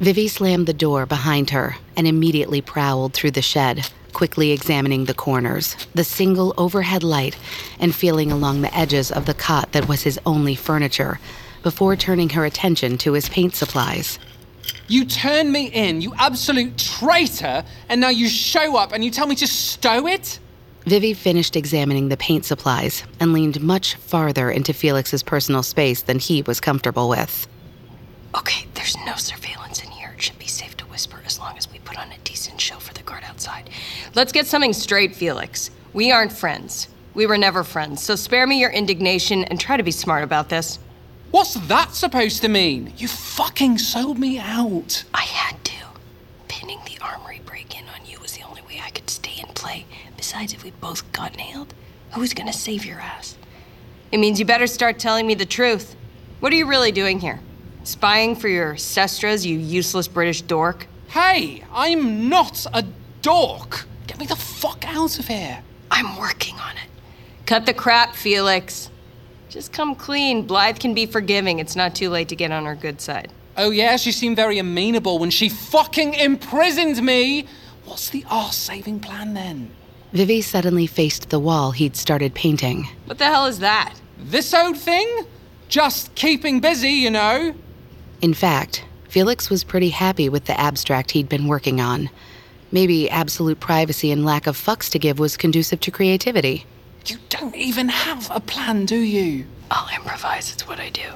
Vivi 0.00 0.28
slammed 0.28 0.66
the 0.66 0.74
door 0.74 1.06
behind 1.06 1.50
her 1.50 1.76
and 1.96 2.06
immediately 2.06 2.60
prowled 2.60 3.14
through 3.14 3.30
the 3.30 3.40
shed, 3.40 3.88
quickly 4.12 4.52
examining 4.52 5.06
the 5.06 5.14
corners, 5.14 5.74
the 5.94 6.04
single 6.04 6.52
overhead 6.58 7.02
light, 7.02 7.36
and 7.80 7.94
feeling 7.94 8.30
along 8.30 8.60
the 8.60 8.76
edges 8.76 9.10
of 9.10 9.24
the 9.24 9.34
cot 9.34 9.72
that 9.72 9.88
was 9.88 10.02
his 10.02 10.20
only 10.26 10.54
furniture, 10.54 11.18
before 11.62 11.96
turning 11.96 12.28
her 12.28 12.44
attention 12.44 12.98
to 12.98 13.14
his 13.14 13.28
paint 13.30 13.54
supplies. 13.54 14.18
You 14.86 15.06
turn 15.06 15.50
me 15.50 15.66
in, 15.66 16.02
you 16.02 16.12
absolute 16.18 16.76
traitor, 16.76 17.64
and 17.88 18.00
now 18.00 18.10
you 18.10 18.28
show 18.28 18.76
up 18.76 18.92
and 18.92 19.02
you 19.02 19.10
tell 19.10 19.26
me 19.26 19.34
to 19.36 19.46
stow 19.46 20.06
it? 20.06 20.38
Vivi 20.84 21.14
finished 21.14 21.56
examining 21.56 22.10
the 22.10 22.16
paint 22.18 22.44
supplies 22.44 23.02
and 23.18 23.32
leaned 23.32 23.60
much 23.62 23.94
farther 23.96 24.50
into 24.50 24.72
Felix's 24.72 25.22
personal 25.22 25.62
space 25.62 26.02
than 26.02 26.18
he 26.18 26.42
was 26.42 26.60
comfortable 26.60 27.08
with. 27.08 27.48
Okay, 28.36 28.66
there's 28.74 28.96
no 29.06 29.16
surveillance 29.16 29.82
in 29.82 29.90
here. 29.90 30.12
It 30.16 30.22
should 30.22 30.38
be 30.38 30.46
safe 30.46 30.76
to 30.76 30.84
whisper 30.86 31.20
as 31.24 31.38
long 31.38 31.56
as 31.56 31.70
we 31.72 31.78
put 31.80 31.98
on 31.98 32.12
a 32.12 32.18
decent 32.22 32.60
show 32.60 32.76
for 32.76 32.94
the 32.94 33.02
guard 33.02 33.24
outside. 33.36 33.68
Let's 34.14 34.32
get 34.32 34.46
something 34.46 34.72
straight, 34.72 35.14
Felix. 35.14 35.70
We 35.92 36.10
aren't 36.10 36.32
friends. 36.32 36.88
We 37.12 37.26
were 37.26 37.36
never 37.36 37.64
friends, 37.64 38.02
so 38.02 38.16
spare 38.16 38.46
me 38.46 38.58
your 38.58 38.70
indignation 38.70 39.44
and 39.44 39.60
try 39.60 39.76
to 39.76 39.82
be 39.82 39.90
smart 39.90 40.24
about 40.24 40.48
this. 40.48 40.78
What's 41.32 41.54
that 41.68 41.92
supposed 41.94 42.40
to 42.42 42.48
mean? 42.48 42.94
You 42.96 43.08
fucking 43.08 43.76
sold 43.76 44.18
me 44.18 44.38
out. 44.38 45.04
I 45.12 45.20
had 45.20 45.62
to. 45.64 45.84
Pinning 46.48 46.80
the 46.86 46.98
armory 47.04 47.42
break 47.44 47.78
in 47.78 47.84
on 47.88 48.06
you 48.06 48.18
was 48.20 48.32
the 48.32 48.42
only 48.42 48.62
way 48.62 48.80
I 48.82 48.88
could 48.88 49.10
stay 49.10 49.38
in 49.38 49.48
play. 49.48 49.84
Besides, 50.16 50.54
if 50.54 50.64
we 50.64 50.70
both 50.70 51.10
got 51.12 51.36
nailed, 51.36 51.74
who's 52.12 52.32
gonna 52.32 52.54
save 52.54 52.86
your 52.86 53.00
ass? 53.00 53.36
It 54.12 54.18
means 54.18 54.38
you 54.38 54.46
better 54.46 54.66
start 54.66 54.98
telling 54.98 55.26
me 55.26 55.34
the 55.34 55.44
truth. 55.44 55.94
What 56.40 56.54
are 56.54 56.56
you 56.56 56.66
really 56.66 56.92
doing 56.92 57.20
here? 57.20 57.40
Spying 57.84 58.34
for 58.34 58.48
your 58.48 58.78
sestras, 58.78 59.44
you 59.44 59.58
useless 59.58 60.08
British 60.08 60.40
dork? 60.40 60.86
Hey, 61.08 61.62
I'm 61.72 62.30
not 62.30 62.66
a 62.72 62.84
dork. 63.26 63.86
Get 64.06 64.20
me 64.20 64.26
the 64.26 64.36
fuck 64.36 64.84
out 64.86 65.18
of 65.18 65.26
here. 65.26 65.58
I'm 65.90 66.16
working 66.16 66.54
on 66.60 66.76
it. 66.76 66.88
Cut 67.44 67.66
the 67.66 67.74
crap, 67.74 68.14
Felix. 68.14 68.88
Just 69.48 69.72
come 69.72 69.96
clean. 69.96 70.46
Blythe 70.46 70.78
can 70.78 70.94
be 70.94 71.06
forgiving. 71.06 71.58
It's 71.58 71.74
not 71.74 71.96
too 71.96 72.08
late 72.08 72.28
to 72.28 72.36
get 72.36 72.52
on 72.52 72.66
her 72.66 72.76
good 72.76 73.00
side. 73.00 73.32
Oh, 73.56 73.70
yeah, 73.70 73.96
she 73.96 74.12
seemed 74.12 74.36
very 74.36 74.60
amenable 74.60 75.18
when 75.18 75.30
she 75.30 75.48
fucking 75.48 76.14
imprisoned 76.14 77.02
me. 77.02 77.48
What's 77.84 78.10
the 78.10 78.24
arse 78.30 78.54
saving 78.54 79.00
plan 79.00 79.34
then? 79.34 79.72
Vivi 80.12 80.40
suddenly 80.40 80.86
faced 80.86 81.30
the 81.30 81.40
wall 81.40 81.72
he'd 81.72 81.96
started 81.96 82.32
painting. 82.32 82.86
What 83.06 83.18
the 83.18 83.24
hell 83.24 83.46
is 83.46 83.58
that? 83.58 83.94
This 84.16 84.54
old 84.54 84.78
thing? 84.78 85.26
Just 85.68 86.14
keeping 86.14 86.60
busy, 86.60 86.90
you 86.90 87.10
know. 87.10 87.56
In 88.22 88.34
fact, 88.34 88.84
Felix 89.08 89.50
was 89.50 89.64
pretty 89.64 89.88
happy 89.90 90.28
with 90.28 90.44
the 90.44 90.58
abstract 90.60 91.10
he'd 91.10 91.28
been 91.28 91.48
working 91.48 91.80
on. 91.80 92.08
Maybe 92.72 93.08
absolute 93.08 93.60
privacy 93.60 94.10
and 94.10 94.24
lack 94.24 94.46
of 94.46 94.56
fucks 94.56 94.90
to 94.90 94.98
give 94.98 95.18
was 95.18 95.36
conducive 95.36 95.80
to 95.80 95.90
creativity. 95.90 96.66
You 97.06 97.18
don't 97.28 97.54
even 97.54 97.88
have 97.88 98.28
a 98.34 98.40
plan, 98.40 98.84
do 98.86 98.96
you? 98.96 99.46
I'll 99.70 99.88
improvise, 99.94 100.52
it's 100.52 100.66
what 100.66 100.80
I 100.80 100.90
do. 100.90 101.08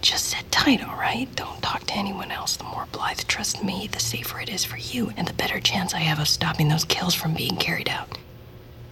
Just 0.00 0.26
sit 0.26 0.50
tight, 0.50 0.86
all 0.86 0.96
right? 0.96 1.28
Don't 1.34 1.60
talk 1.62 1.84
to 1.86 1.96
anyone 1.96 2.30
else. 2.30 2.56
The 2.56 2.64
more 2.64 2.86
Blythe 2.92 3.20
trusts 3.26 3.62
me, 3.62 3.88
the 3.90 3.98
safer 3.98 4.40
it 4.40 4.48
is 4.48 4.64
for 4.64 4.76
you, 4.78 5.12
and 5.16 5.26
the 5.26 5.32
better 5.34 5.60
chance 5.60 5.92
I 5.92 5.98
have 5.98 6.20
of 6.20 6.28
stopping 6.28 6.68
those 6.68 6.84
kills 6.84 7.14
from 7.14 7.34
being 7.34 7.56
carried 7.56 7.88
out. 7.88 8.16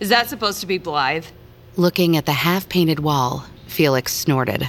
Is 0.01 0.09
that 0.11 0.29
supposed 0.29 0.61
to 0.61 0.67
be 0.67 0.79
Blythe? 0.79 1.27
Looking 1.77 2.17
at 2.17 2.27
the 2.27 2.33
half 2.33 2.69
painted 2.69 3.01
wall, 3.01 3.47
Felix 3.67 4.13
snorted. 4.13 4.69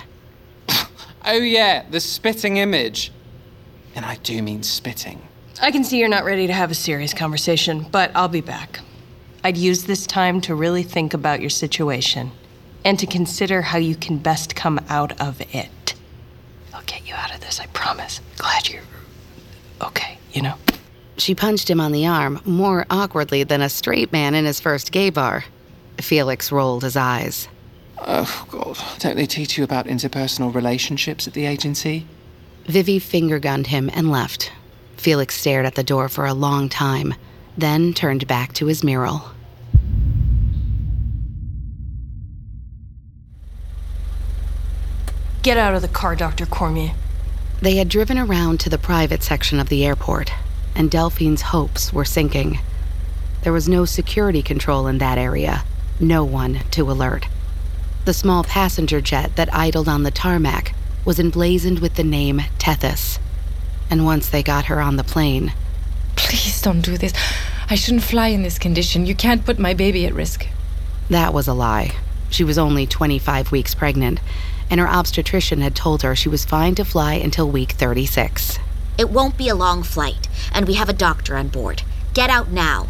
Oh, 1.30 1.34
yeah, 1.34 1.84
the 1.90 2.00
spitting 2.00 2.56
image. 2.56 3.12
And 3.96 4.06
I 4.06 4.16
do 4.16 4.42
mean 4.42 4.64
spitting. 4.64 5.27
I 5.60 5.72
can 5.72 5.84
see 5.84 5.98
you're 5.98 6.08
not 6.08 6.24
ready 6.24 6.46
to 6.48 6.54
have 6.54 6.70
a 6.70 6.76
serious 6.76 7.14
conversation, 7.14 7.86
but 7.92 8.12
I'll 8.14 8.28
be 8.28 8.42
back. 8.42 8.80
I'd 9.44 9.58
use 9.58 9.86
this 9.86 10.06
time 10.06 10.40
to 10.42 10.54
really 10.54 10.84
think 10.84 11.14
about 11.14 11.42
your 11.42 11.50
situation 11.50 12.32
and 12.86 13.00
to 13.00 13.08
consider 13.08 13.62
how 13.62 13.78
you 13.78 13.96
can 13.96 14.18
best 14.18 14.56
come 14.56 14.80
out 14.88 15.20
of 15.20 15.42
it. 15.54 15.96
I'll 16.74 16.84
get 16.84 17.08
you 17.08 17.16
out 17.16 17.34
of 17.34 17.42
this, 17.42 17.60
I 17.60 17.66
promise. 17.68 18.22
Glad 18.38 18.70
you're 18.70 18.84
okay, 19.82 20.20
you 20.32 20.44
know? 20.44 20.56
She 21.18 21.34
punched 21.34 21.70
him 21.70 21.82
on 21.82 21.92
the 21.92 22.06
arm 22.06 22.40
more 22.46 22.86
awkwardly 22.90 23.44
than 23.44 23.62
a 23.62 23.70
straight 23.70 24.12
man 24.12 24.36
in 24.36 24.46
his 24.46 24.60
first 24.60 24.92
gay 24.92 25.10
bar. 25.10 25.44
Felix 26.00 26.52
rolled 26.52 26.84
his 26.84 26.96
eyes. 26.96 27.48
Oh, 27.98 28.46
God. 28.50 28.78
Don't 29.00 29.16
they 29.16 29.26
teach 29.26 29.58
you 29.58 29.64
about 29.64 29.88
interpersonal 29.88 30.54
relationships 30.54 31.28
at 31.28 31.34
the 31.34 31.48
agency? 31.48 32.06
Vivi 32.68 33.00
finger 33.00 33.40
gunned 33.40 33.68
him 33.68 33.90
and 33.94 34.12
left. 34.12 34.52
Felix 34.98 35.36
stared 35.36 35.66
at 35.66 35.76
the 35.76 35.84
door 35.84 36.10
for 36.10 36.26
a 36.26 36.34
long 36.34 36.70
time, 36.70 37.14
then 37.58 37.94
turned 37.94 38.28
back 38.28 38.54
to 38.54 38.66
his 38.66 38.84
mural. 38.84 39.32
Get 45.44 45.58
out 45.58 45.76
of 45.76 45.82
the 45.82 45.88
car, 45.88 46.16
Dr. 46.16 46.46
Cormier. 46.46 46.94
They 47.62 47.78
had 47.78 47.90
driven 47.90 48.20
around 48.20 48.60
to 48.60 48.70
the 48.70 48.78
private 48.78 49.24
section 49.24 49.60
of 49.60 49.70
the 49.70 49.86
airport, 49.86 50.32
and 50.76 50.92
Delphine's 50.92 51.42
hopes 51.42 51.94
were 51.94 52.06
sinking. 52.06 52.60
There 53.44 53.54
was 53.54 53.70
no 53.70 53.86
security 53.86 54.42
control 54.42 54.88
in 54.88 54.98
that 54.98 55.18
area, 55.18 55.64
no 56.00 56.24
one 56.24 56.60
to 56.72 56.92
alert. 56.92 57.28
The 58.06 58.14
small 58.14 58.44
passenger 58.44 59.00
jet 59.00 59.36
that 59.38 59.54
idled 59.54 59.88
on 59.88 60.04
the 60.04 60.12
tarmac 60.12 60.74
was 61.06 61.20
emblazoned 61.20 61.80
with 61.80 61.96
the 61.96 62.04
name 62.04 62.42
Tethys. 62.58 63.18
And 63.90 64.06
once 64.06 64.30
they 64.30 64.44
got 64.44 64.66
her 64.66 64.82
on 64.82 64.98
the 64.98 65.04
plane, 65.04 65.54
Please 66.16 66.62
don't 66.62 66.82
do 66.82 66.98
this. 66.98 67.14
I 67.70 67.76
shouldn't 67.76 68.04
fly 68.04 68.28
in 68.28 68.42
this 68.44 68.60
condition. 68.60 69.06
You 69.06 69.16
can't 69.16 69.46
put 69.46 69.60
my 69.60 69.74
baby 69.74 70.06
at 70.06 70.14
risk. 70.14 70.48
that 71.10 71.34
was 71.34 71.48
a 71.48 71.54
lie. 71.54 71.92
She 72.30 72.44
was 72.44 72.58
only 72.58 72.86
25 72.86 73.52
weeks 73.52 73.74
pregnant, 73.76 74.20
and 74.70 74.80
her 74.80 74.88
obstetrician 74.88 75.62
had 75.62 75.76
told 75.76 76.02
her 76.02 76.16
she 76.16 76.28
was 76.28 76.44
fine 76.44 76.76
to 76.76 76.84
fly 76.84 77.14
until 77.14 77.50
week 77.50 77.72
36. 77.74 78.60
It 78.98 79.10
won't 79.10 79.38
be 79.38 79.48
a 79.48 79.56
long 79.56 79.84
flight, 79.84 80.28
and 80.54 80.68
we 80.68 80.74
have 80.74 80.90
a 80.90 80.94
doctor 80.94 81.38
on 81.38 81.48
board. 81.48 81.84
Get 82.14 82.30
out 82.30 82.50
now. 82.50 82.88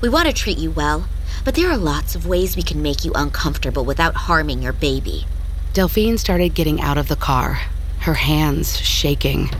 We 0.00 0.08
want 0.08 0.28
to 0.28 0.32
treat 0.32 0.56
you 0.58 0.70
well, 0.70 1.08
but 1.44 1.54
there 1.54 1.70
are 1.70 1.76
lots 1.76 2.14
of 2.14 2.26
ways 2.26 2.56
we 2.56 2.62
can 2.62 2.80
make 2.80 3.04
you 3.04 3.12
uncomfortable 3.14 3.84
without 3.84 4.14
harming 4.14 4.62
your 4.62 4.72
baby. 4.72 5.26
Delphine 5.74 6.16
started 6.16 6.54
getting 6.54 6.80
out 6.80 6.96
of 6.96 7.08
the 7.08 7.16
car, 7.16 7.60
her 8.00 8.14
hands 8.14 8.78
shaking. 8.78 9.50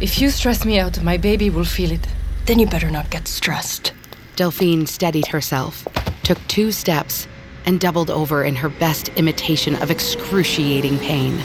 If 0.00 0.20
you 0.20 0.30
stress 0.30 0.64
me 0.64 0.78
out, 0.78 1.02
my 1.02 1.16
baby 1.16 1.50
will 1.50 1.64
feel 1.64 1.90
it. 1.90 2.06
Then 2.46 2.60
you 2.60 2.68
better 2.68 2.88
not 2.88 3.10
get 3.10 3.26
stressed. 3.26 3.92
Delphine 4.36 4.86
steadied 4.86 5.26
herself, 5.26 5.88
took 6.22 6.38
two 6.46 6.70
steps, 6.70 7.26
and 7.66 7.80
doubled 7.80 8.08
over 8.08 8.44
in 8.44 8.54
her 8.54 8.68
best 8.68 9.08
imitation 9.16 9.74
of 9.82 9.90
excruciating 9.90 11.00
pain. 11.00 11.40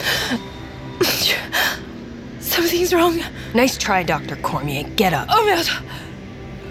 Something's 2.40 2.92
wrong. 2.92 3.20
Nice 3.54 3.78
try, 3.78 4.02
Dr. 4.02 4.34
Cormier. 4.36 4.88
Get 4.96 5.12
up. 5.12 5.28
Oh, 5.30 5.46
my 5.46 5.54
God. 5.54 5.68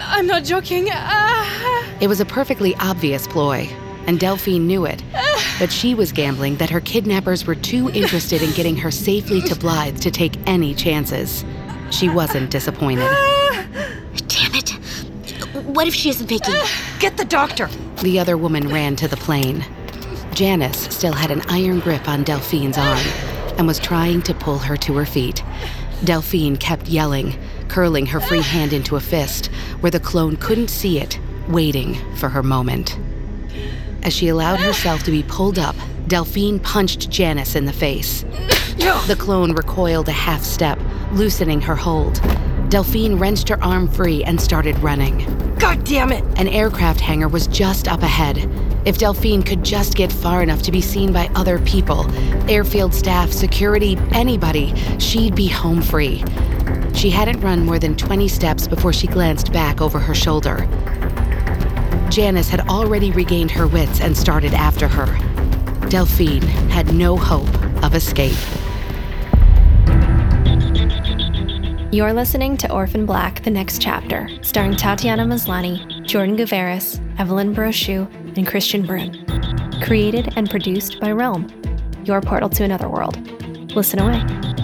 I'm 0.02 0.26
not 0.26 0.44
joking. 0.44 0.88
Ah. 0.90 1.88
It 2.02 2.08
was 2.08 2.20
a 2.20 2.26
perfectly 2.26 2.74
obvious 2.76 3.26
ploy, 3.26 3.70
and 4.06 4.18
Delphine 4.18 4.66
knew 4.66 4.84
it. 4.84 5.02
But 5.60 5.70
she 5.70 5.94
was 5.94 6.10
gambling 6.10 6.56
that 6.56 6.70
her 6.70 6.80
kidnappers 6.80 7.46
were 7.46 7.54
too 7.54 7.88
interested 7.90 8.42
in 8.42 8.50
getting 8.54 8.76
her 8.76 8.90
safely 8.90 9.40
to 9.42 9.54
Blythe 9.54 10.00
to 10.00 10.10
take 10.10 10.36
any 10.48 10.74
chances. 10.74 11.44
She 11.90 12.08
wasn't 12.08 12.50
disappointed. 12.50 13.08
Damn 14.26 14.54
it. 14.56 14.70
What 15.64 15.86
if 15.86 15.94
she 15.94 16.10
isn't 16.10 16.26
faking? 16.26 16.54
Get 16.98 17.16
the 17.16 17.24
doctor. 17.24 17.68
The 18.02 18.18
other 18.18 18.36
woman 18.36 18.68
ran 18.68 18.96
to 18.96 19.06
the 19.06 19.16
plane. 19.16 19.64
Janice 20.34 20.92
still 20.92 21.12
had 21.12 21.30
an 21.30 21.42
iron 21.48 21.78
grip 21.78 22.08
on 22.08 22.24
Delphine's 22.24 22.76
arm 22.76 23.06
and 23.56 23.68
was 23.68 23.78
trying 23.78 24.22
to 24.22 24.34
pull 24.34 24.58
her 24.58 24.76
to 24.78 24.94
her 24.96 25.06
feet. 25.06 25.44
Delphine 26.02 26.56
kept 26.56 26.88
yelling, 26.88 27.38
curling 27.68 28.06
her 28.06 28.20
free 28.20 28.42
hand 28.42 28.72
into 28.72 28.96
a 28.96 29.00
fist 29.00 29.46
where 29.80 29.92
the 29.92 30.00
clone 30.00 30.36
couldn't 30.36 30.68
see 30.68 30.98
it, 30.98 31.18
waiting 31.48 31.94
for 32.16 32.28
her 32.28 32.42
moment. 32.42 32.98
As 34.04 34.12
she 34.12 34.28
allowed 34.28 34.60
herself 34.60 35.02
to 35.04 35.10
be 35.10 35.22
pulled 35.22 35.58
up, 35.58 35.74
Delphine 36.08 36.60
punched 36.60 37.08
Janice 37.08 37.54
in 37.54 37.64
the 37.64 37.72
face. 37.72 38.22
The 39.06 39.16
clone 39.18 39.52
recoiled 39.52 40.08
a 40.08 40.12
half 40.12 40.42
step, 40.42 40.78
loosening 41.12 41.62
her 41.62 41.74
hold. 41.74 42.20
Delphine 42.68 43.18
wrenched 43.18 43.48
her 43.48 43.62
arm 43.64 43.88
free 43.88 44.22
and 44.24 44.38
started 44.38 44.78
running. 44.80 45.24
God 45.58 45.84
damn 45.84 46.12
it! 46.12 46.22
An 46.38 46.48
aircraft 46.48 47.00
hangar 47.00 47.28
was 47.28 47.46
just 47.46 47.88
up 47.88 48.02
ahead. 48.02 48.50
If 48.84 48.98
Delphine 48.98 49.42
could 49.42 49.64
just 49.64 49.94
get 49.94 50.12
far 50.12 50.42
enough 50.42 50.60
to 50.62 50.72
be 50.72 50.82
seen 50.82 51.10
by 51.10 51.30
other 51.34 51.58
people 51.60 52.04
airfield 52.50 52.92
staff, 52.92 53.32
security, 53.32 53.96
anybody 54.12 54.74
she'd 54.98 55.34
be 55.34 55.48
home 55.48 55.80
free. 55.80 56.22
She 56.92 57.08
hadn't 57.08 57.40
run 57.40 57.64
more 57.64 57.78
than 57.78 57.96
20 57.96 58.28
steps 58.28 58.68
before 58.68 58.92
she 58.92 59.06
glanced 59.06 59.52
back 59.52 59.80
over 59.80 59.98
her 59.98 60.14
shoulder. 60.14 60.68
Janice 62.14 62.48
had 62.48 62.60
already 62.68 63.10
regained 63.10 63.50
her 63.50 63.66
wits 63.66 64.00
and 64.00 64.16
started 64.16 64.54
after 64.54 64.86
her. 64.86 65.06
Delphine 65.88 66.42
had 66.70 66.94
no 66.94 67.16
hope 67.16 67.52
of 67.82 67.96
escape. 67.96 68.36
You're 71.92 72.12
listening 72.12 72.56
to 72.58 72.72
Orphan 72.72 73.04
Black 73.04 73.42
The 73.42 73.50
Next 73.50 73.82
Chapter, 73.82 74.28
starring 74.42 74.76
Tatiana 74.76 75.24
Maslany, 75.24 76.06
Jordan 76.06 76.36
Gavaris, 76.36 77.00
Evelyne 77.18 77.52
Brochu, 77.52 78.08
and 78.36 78.46
Kristian 78.46 78.86
Bruun. 78.86 79.82
Created 79.84 80.34
and 80.36 80.48
produced 80.48 81.00
by 81.00 81.10
Realm, 81.10 81.48
your 82.04 82.20
portal 82.20 82.48
to 82.50 82.62
another 82.62 82.88
world. 82.88 83.18
Listen 83.74 83.98
away. 83.98 84.63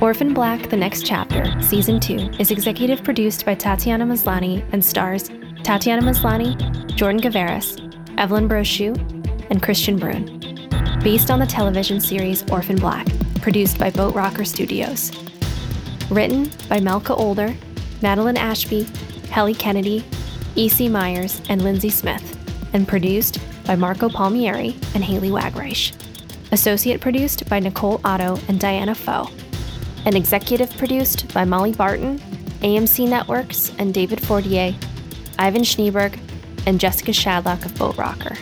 Orphan 0.00 0.32
Black 0.32 0.70
The 0.70 0.76
Next 0.76 1.04
Chapter, 1.04 1.60
Season 1.60 1.98
2, 1.98 2.30
is 2.38 2.52
executive 2.52 3.02
produced 3.02 3.44
by 3.44 3.56
Tatiana 3.56 4.06
Maslany 4.06 4.64
and 4.70 4.84
stars 4.84 5.28
Tatiana 5.64 6.02
Maslany, 6.02 6.54
Jordan 6.94 7.20
Gavaris, 7.20 7.80
Evelyne 8.16 8.48
Brochu, 8.48 8.96
and 9.50 9.60
Kristian 9.60 9.98
Bruun. 9.98 11.02
based 11.02 11.32
on 11.32 11.40
the 11.40 11.46
television 11.46 12.00
series 12.00 12.48
Orphan 12.48 12.76
Black, 12.76 13.08
produced 13.42 13.76
by 13.76 13.90
Boat 13.90 14.14
Rocker 14.14 14.44
Studios. 14.44 15.10
Written 16.10 16.48
by 16.68 16.78
Malka 16.78 17.16
Older, 17.16 17.52
Madeline 18.00 18.36
Ashby, 18.36 18.84
Heli 19.30 19.54
Kennedy, 19.54 20.04
E.C. 20.54 20.88
Myers, 20.88 21.42
and 21.48 21.62
Lindsay 21.62 21.90
Smith, 21.90 22.38
and 22.72 22.86
produced 22.86 23.40
by 23.66 23.74
Marco 23.74 24.08
Palmieri 24.08 24.76
and 24.94 25.02
Haley 25.02 25.30
Wagreich. 25.30 25.92
Associate 26.52 27.00
produced 27.00 27.48
by 27.48 27.58
Nicole 27.58 28.00
Otto 28.04 28.38
and 28.46 28.60
Diana 28.60 28.94
Foe. 28.94 29.28
And 30.04 30.14
executive 30.14 30.70
produced 30.76 31.32
by 31.34 31.44
Molly 31.44 31.72
Barton, 31.72 32.18
AMC 32.60 33.08
Networks, 33.08 33.72
and 33.78 33.92
David 33.92 34.20
Fortier, 34.20 34.74
Ivan 35.38 35.62
Schneeberg, 35.62 36.18
and 36.66 36.80
Jessica 36.80 37.12
Shadlock 37.12 37.64
of 37.64 37.76
Boat 37.78 37.96
Rocker. 37.96 38.36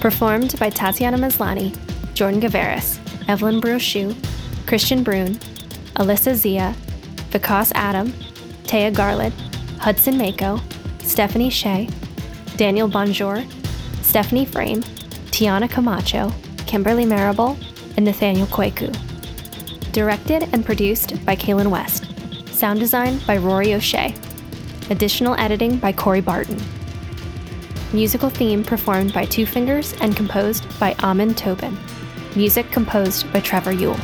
Performed 0.00 0.58
by 0.58 0.70
Tatiana 0.70 1.18
Maslany, 1.18 1.76
Jordan 2.14 2.40
Gavaris, 2.40 2.98
Evelyne 3.28 3.60
Brochu, 3.60 4.12
Kristian 4.66 5.02
Bruun, 5.02 5.34
Alyssa 5.94 6.34
Zia, 6.34 6.74
Vikas 7.30 7.72
Adam, 7.74 8.12
Taya 8.64 8.94
Garland, 8.94 9.34
Hudson 9.80 10.16
Mako, 10.18 10.60
Stephanie 11.00 11.50
Shea, 11.50 11.88
Daniel 12.56 12.88
Bonjour, 12.88 13.42
Stephanie 14.02 14.44
Frame, 14.44 14.82
Tiana 15.30 15.70
Camacho, 15.70 16.32
Kimberly 16.66 17.06
Marable, 17.06 17.56
and 17.96 18.04
Nathaniel 18.04 18.46
Kweku. 18.46 19.07
Directed 19.92 20.48
and 20.52 20.64
produced 20.64 21.24
by 21.24 21.34
Kaylin 21.34 21.70
West. 21.70 22.06
Sound 22.54 22.78
design 22.78 23.20
by 23.26 23.36
Rory 23.38 23.74
O'Shea. 23.74 24.14
Additional 24.90 25.34
editing 25.38 25.78
by 25.78 25.92
Corey 25.92 26.20
Barton. 26.20 26.60
Musical 27.92 28.28
theme 28.28 28.62
performed 28.62 29.14
by 29.14 29.24
Two 29.24 29.46
Fingers 29.46 29.94
and 30.00 30.14
composed 30.14 30.66
by 30.78 30.94
Amon 31.02 31.34
Tobin. 31.34 31.76
Music 32.36 32.70
composed 32.70 33.32
by 33.32 33.40
Trevor 33.40 33.72
Yule. 33.72 33.98